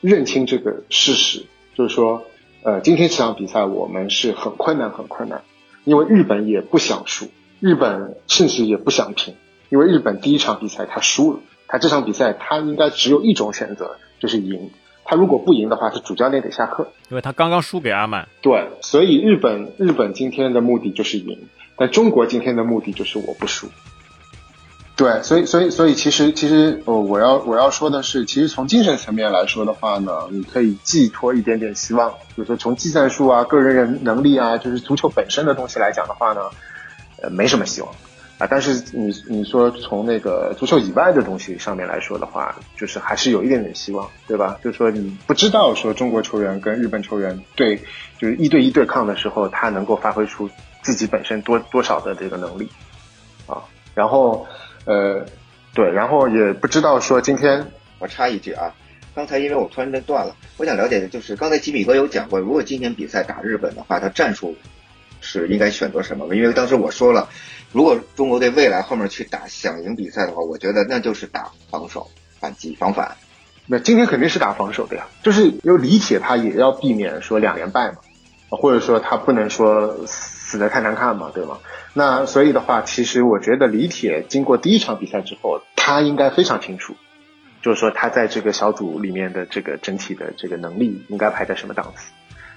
[0.00, 2.24] 认清这个事实，就是说，
[2.62, 5.42] 呃，今天这场比赛我们是很困难很困难，
[5.84, 7.26] 因为日本也不想输，
[7.60, 9.34] 日本甚至也不想平，
[9.68, 14.70] 因为日本第一场比赛他输了，他这场比赛他应该只有一种选择，就是赢。
[15.04, 16.88] 他如果不赢的话，他主教练得下课。
[17.08, 23.68] 因为他刚刚输给阿曼，对，所以日本日本今天的目的就是赢，但中国今天的目的就是我不输。
[24.96, 36.40] 对，所以所以所以其实其实呃，我要我要说的是，其实从精神层面来说的话呢，你可以寄托一点点希望，比如说从技战术啊、个人人能力啊，就是足球本身的东西来讲的话呢，
[37.22, 37.90] 呃，没什么希望
[38.38, 38.46] 啊。
[38.48, 44.58] 但是你你说从那个足球以外的东西上面来说的话，就是还是有一点点希望，对吧？
[44.62, 47.76] 就是说你不知道说中国球员跟日本球员对
[48.18, 50.48] 就是一对一对抗的时候，他能够发挥出
[50.82, 52.68] 自己本身多多少的这个能力
[53.46, 53.62] 啊。
[53.94, 54.46] 然后
[54.84, 55.24] 呃，
[55.74, 57.66] 对，然后也不知道说今天
[57.98, 58.72] 我插一句啊，
[59.14, 64.54] 刚才因为我突然间断了，我想了解的就是刚才吉米哥有讲过，如果今天比赛打日本的话，他战术
[65.20, 66.34] 是应该选择什么？
[66.34, 67.28] 因为当时我说了，
[67.72, 72.08] 如果中国队未来后面去打想赢比赛的话，我觉得那就是打防守、
[72.40, 73.16] 反击、防反。
[73.66, 77.98] 那今天肯定是打防守的呀，就是因为李铁他也要避免说两连败嘛，
[78.48, 81.58] 或者说他不能说死的太难看嘛，对吗？
[81.92, 86.94] 那所以的话，其实我觉得李铁经过第一场比赛之后，他应该非常清楚，
[87.60, 92.10] 就是说他在这个小组里面的这个整体的这个能力应该排在什么档次，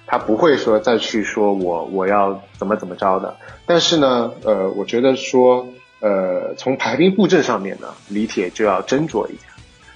[0.07, 3.35] 他不会说再去说我我要怎么怎么着的。
[3.65, 5.67] 但是呢，呃，我觉得说，
[5.99, 9.47] 呃，从排兵布阵上面呢，李铁就要斟酌一下，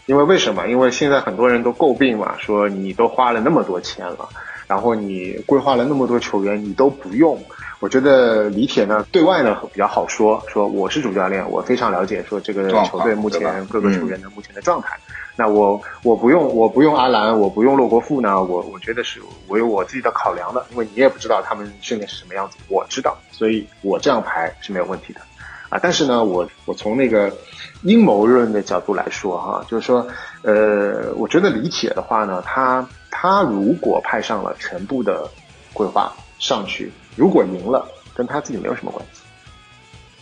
[0.06, 0.68] 因为为什么？
[0.68, 4.30] 因为现在很多人都诟病嘛，说你都花了那么多钱了。
[4.68, 7.38] 然后你规划了那么多球员，你都不用。
[7.80, 14.98] 我觉得李铁呢，对外呢比较好说，说我是主教练，我非常了解说这个球队目前各个球员的目前的状态。
[15.36, 25.22] 那我我不用我不用阿兰，我不用洛国富呢，我我觉得是我有我自己的考量的，因为你也不知道他们训练是什么样子，我知道，所以我这样排是没有问题的。
[25.70, 27.36] 啊，但是呢，我我从那个
[27.84, 30.08] 阴谋论的角度来说哈，就是说，
[30.44, 32.88] 呃，我觉得李铁的话呢，他。
[33.18, 35.28] 他如果派上了全部的
[35.72, 39.22] 规划上去，如果赢了，跟他自己没有什么关系；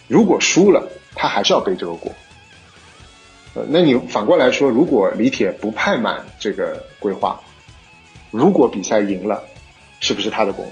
[0.07, 2.11] 如果输了，他还是要背这个锅。
[3.53, 7.39] 呃，那你反过来说，如果李铁不派满这个规划，
[8.31, 9.43] 如果比赛赢了，
[9.99, 10.71] 是不是他的功劳？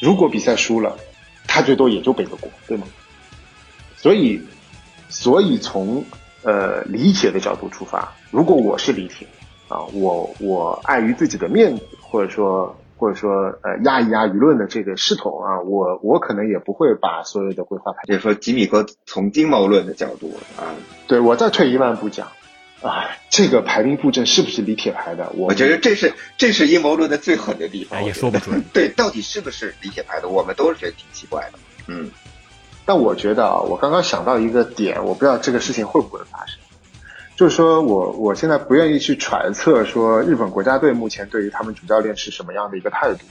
[0.00, 0.96] 如果比赛输了，
[1.46, 2.86] 他最多也就背个锅，对吗？
[3.96, 4.40] 所以，
[5.08, 6.04] 所以从
[6.42, 9.26] 呃李铁的角度出发，如果我是李铁。
[9.68, 13.30] 啊，我我碍于自己的面子，或者说或者说
[13.62, 18.02] 呃压一压舆论的这个势头啊，我我可能也不会把所有的规划排。
[18.04, 20.76] 就是说，吉米哥从阴谋论的角度啊，
[21.06, 22.28] 对我再退一万步讲，
[22.82, 25.32] 啊，这个排兵布阵是不是李铁排的？
[25.34, 28.62] 我觉得这是这是阴谋论的最狠的地方，也说不准。
[28.74, 30.28] 对，到底是不是李铁排的？
[30.28, 31.58] 我们都是觉得挺奇怪的。
[31.86, 32.10] 嗯，
[32.84, 36.59] 但我觉得啊，我刚刚想到一个点，我不知道这个事情会不会发生。
[37.40, 43.24] 就是说我我现在不愿意去揣测说日本国家队目前对于他们主教练是什么样的一个态度，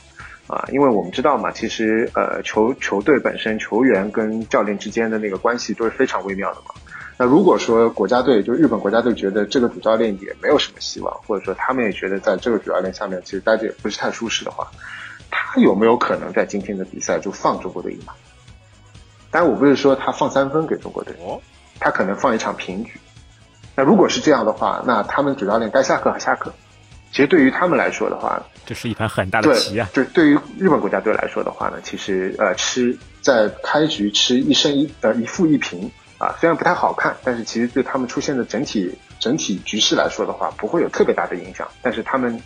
[0.47, 6.73] 啊，因为我们知道嘛，其实呃球球队本身球员跟教练之间的那个关系都是非常微妙的嘛。
[7.19, 14.71] 那如果说国家队就日本国家队觉得这个主教练也没有什么希望，或者说他们也觉得在这个主教练下面其实待着也不是太舒适的话，
[15.29, 18.13] 他有没有可能在今天的比赛就放中国队一马？
[19.29, 21.13] 当然我不是说他放三分给中国队，
[21.79, 22.98] 他可能放一场平局。
[23.79, 26.53] 那如果是这样的话，那他们主教练该下课还下课。
[27.11, 29.89] 其实对于他们来说的话，这是一盘很大的棋啊。
[29.93, 41.65] 就对于日本国家队来说的话呢，其实呃吃在开局吃一胜一呃一负一平啊，虽然不太好看，但是其实对他们出现的整体整体局势来说的话，不会有特别大的影响。
[41.81, 42.37] 但是他们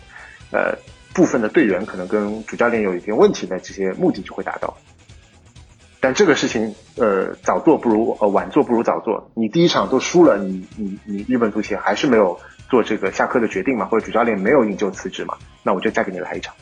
[0.52, 0.72] 呃
[1.12, 4.72] 部分的队员可能跟主教练有一点问题的这些目的就会达到。
[6.04, 9.30] 但这个事情，呃，早做不如呃晚做不如早做。
[9.32, 12.38] 你第一场都输了，你你你日本足协还是没有
[12.68, 13.86] 做这个下课的决定嘛？
[13.86, 15.34] 或者主教练没有引咎辞职嘛？
[15.62, 16.54] 那我就再给你来一场。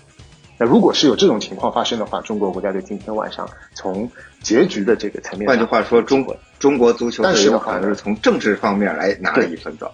[0.58, 4.08] 那如果是有这种情况发生的话，中国国家队今天晚上从
[4.42, 9.92] 结局的这个层面，换句话说，中国中国足球队有可能是从政治方面来拿了一分走。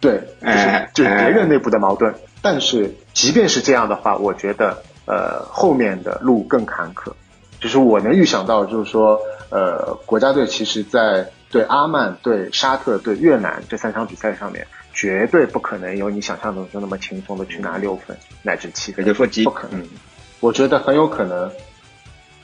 [0.00, 2.14] 对，就是就是别人内部的矛盾。
[2.40, 7.12] 但是即便是这样的话，我觉得呃后面的路更坎坷。
[7.64, 19.02] 就是我能预想到，就是说，呃，国家队其实在对阿曼、对沙特、对越南这三场比赛上面，绝对不可能有你想象中就那么轻松的去拿六分乃至七分。
[19.02, 19.82] 也就是说，不可能。
[20.40, 21.50] 我觉得很有可能，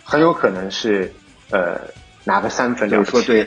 [0.03, 1.13] 很有可能是
[1.51, 1.79] 呃
[2.25, 2.89] 拿个三分。
[2.89, 3.47] 就是说，对，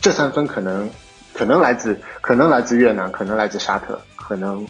[0.00, 0.88] 这三分可能
[1.34, 4.66] 可能来自可能来自越南，可能来自沙特，可能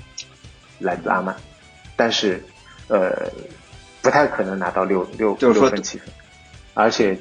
[0.80, 1.36] 来自阿曼，
[1.94, 2.42] 但是
[2.88, 3.30] 呃。
[4.08, 6.08] 不太可能拿到六六六分七分，
[6.72, 7.18] 而且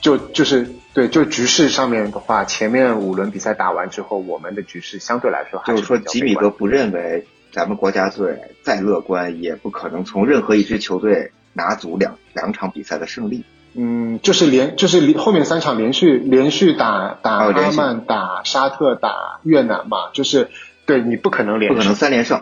[0.00, 13.44] 就就是对就局势上面的话，前面五轮比赛打完之后，我们的局势相对来说还是说吉米哥不认为咱们国家队再乐观也不可能从任何一支球队拿足两两场比赛的胜利。
[13.74, 20.48] 嗯，就是连就是后面三场连续连续打打阿曼打沙特打越南嘛，就是
[20.86, 22.40] 对你不可能连不可能三连胜，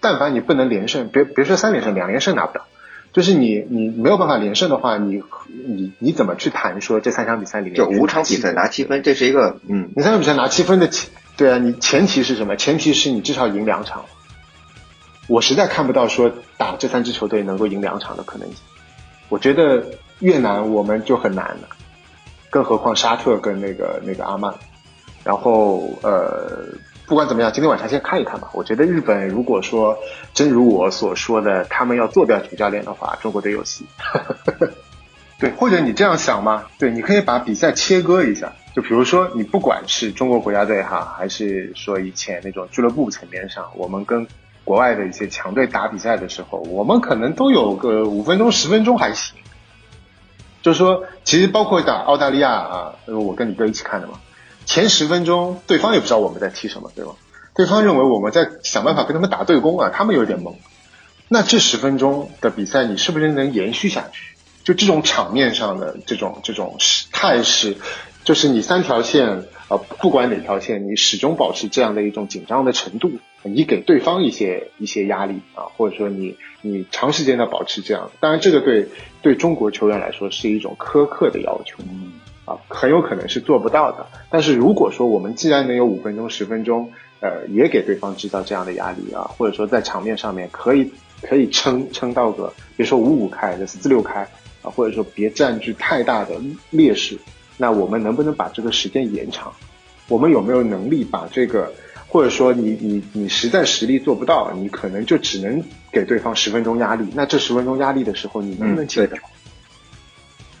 [0.00, 2.66] 但凡你不能连胜，别别说三连胜，两连胜拿不到。
[3.12, 5.22] 就是你，你没有办法连胜的话，你
[5.66, 12.54] 你你怎么去谈说这三场比赛里面就五场比赛拿七分，这是一个嗯，你三场比赛拿七分的前，对啊，你前提是什么？
[12.56, 14.04] 前提是你至少赢两场。
[15.26, 18.58] 我实在看不到说打这三支球队能够赢两场的可能性。
[19.28, 19.84] 我觉得
[20.20, 21.68] 越南我们就很难了，
[22.48, 24.54] 更何况沙特跟那个那个阿曼，
[25.24, 26.64] 然后呃。
[27.10, 28.48] 不管怎么样，今天晚上先看一看吧。
[28.52, 29.98] 我觉得日本如果说
[30.32, 33.84] 真如我所说的，他们要做掉主教练的话，中国队有戏。
[35.40, 36.66] 对，或者你这样想吗？
[36.78, 38.52] 对，你可以把比赛切割一下。
[38.76, 44.24] 就比如说，你不管是中国国家队哈，还是说以前那种俱乐部层面上，我们跟
[44.62, 49.36] 国外的一些强队打比赛的时候，我们可能都有个五分钟、十分钟还行。
[50.62, 54.20] 就是说，其实包括打澳大利亚啊，我跟你哥一起看的嘛，
[54.70, 57.16] 前十分钟对方也不知道我们在踢什么，对吧？
[57.56, 60.54] 对方认为我们在想办法跟他们打对攻啊，他们有点懵。
[61.26, 64.36] 那这十分钟的比赛，你是不是能延续下去？
[64.62, 66.76] 就这种场面上的这种这种
[67.10, 67.78] 态势，
[68.22, 73.10] 就是你三条线啊，不管哪条线，你始终保持这样的一种紧张的程度，
[73.42, 78.86] 你给对方一些一些压力啊，或者说你你长时间的保持这样，当然这个对
[79.20, 81.78] 对中国球员来说是一种苛刻的要求，
[82.50, 84.06] 啊，很有可能是做不到的。
[84.30, 86.90] 但是如果说我们既然能有五分钟、十分钟，
[87.20, 90.92] 呃，也给对方制造这样的压力啊，或者说在场面上面可以
[91.22, 94.26] 可以撑撑到个，别说五五开，这四六开。
[94.62, 96.38] 啊，或者说别占据太大的
[96.68, 97.16] 劣势，
[97.56, 99.50] 那我们能不能把这个时间延长？
[100.06, 101.72] 我们有没有能力把这个，
[102.06, 107.06] 或者说你你你实在实力做不到，你可能就只能给对方十分钟压力。
[107.14, 109.22] 那这十分钟压力的时候，你能不能接得住？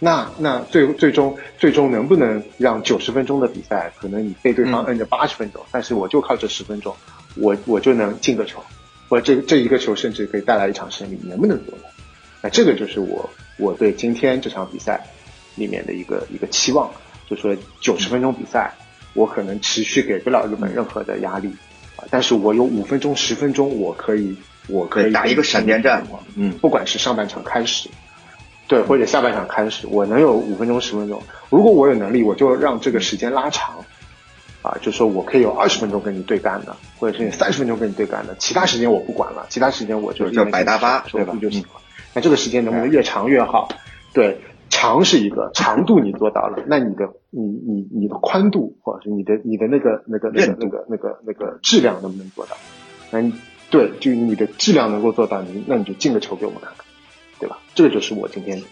[0.00, 6.92] 那那最最终最终能不能让九十分钟的比赛，可能你被对方摁着八十分钟，但是我就靠这十分钟，
[7.36, 8.60] 我我就能进个球，
[9.08, 11.84] 或者这这一个球甚至可以带来一场胜利，能不能做到？
[12.42, 13.30] 那这个就是我。
[13.58, 15.06] 我对今天这场比赛
[15.54, 16.90] 里面的一个一个期望，
[17.28, 18.72] 就说九十分钟比赛，
[19.12, 21.48] 我可能持续给不了日本任何的压力
[21.96, 24.34] 啊，但是我有五分钟、十分钟，我可以，
[24.66, 26.02] 我可以打一个闪电战，
[26.36, 27.90] 嗯，不管是上半场开始，
[28.70, 33.84] 对，或者下半场开始，我能有五分钟、十分钟，如果我有能力，我就让这个时间拉长，
[34.62, 41.36] 啊，就说我可以有二十分钟跟你对干的，或者是三十分钟跟你对干的，其他时间我不管了，其他时间我就叫百大巴，对吧？
[41.42, 41.68] 就行了。
[42.14, 43.68] 那这个时间能不能越长越好？
[44.14, 52.56] 对，长是一个长度你做到了，那你的你你你的宽度或者是你的你的那个那个那个那个那个那个质量能不能做到？
[53.10, 53.20] 那
[53.68, 56.84] 对，就你的质量能够做到，你那你就进个球给我们看看，
[57.40, 57.58] 对吧？
[57.74, 58.62] 这个就是我今天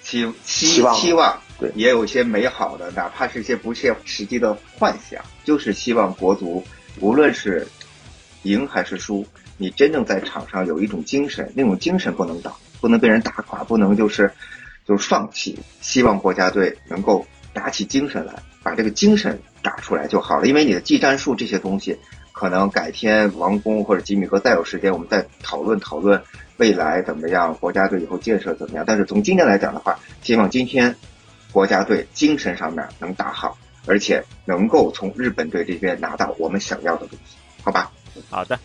[0.00, 6.64] 期期望期望，对，也有一些美好的，哪怕是一些不切实际的幻想，就是希望国足
[7.00, 7.66] 无论是
[8.44, 9.26] 赢还是输。
[9.58, 14.32] 你真正在场上有一种精神，那种精神不能倒，不能被人打垮，不能就是
[14.86, 15.56] 就是放弃。
[15.80, 20.48] 希望国家队能够打起精神来，把这个精神打出来就好了。
[20.48, 21.96] 因为你的技战术这些东西，
[22.32, 26.20] 可能改天王工或者吉米哥再有时间，我们再讨论讨论
[26.62, 28.84] 未来怎么样，国家队以后建设怎么样。
[28.86, 30.94] 但是从今天来讲的话，希望今天
[31.50, 37.90] 国家队精神上面能打好，而且能够从日本队这边拿到我们想要的东西，好吧？
[38.30, 38.56] 好的。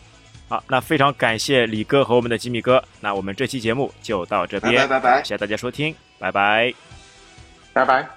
[0.48, 2.82] 好，那非常感谢李哥和我们的吉米哥。
[3.02, 6.72] 那我们这期节目就到这边，拜拜拜拜，谢谢大家收听，拜拜，
[7.74, 8.17] 拜拜。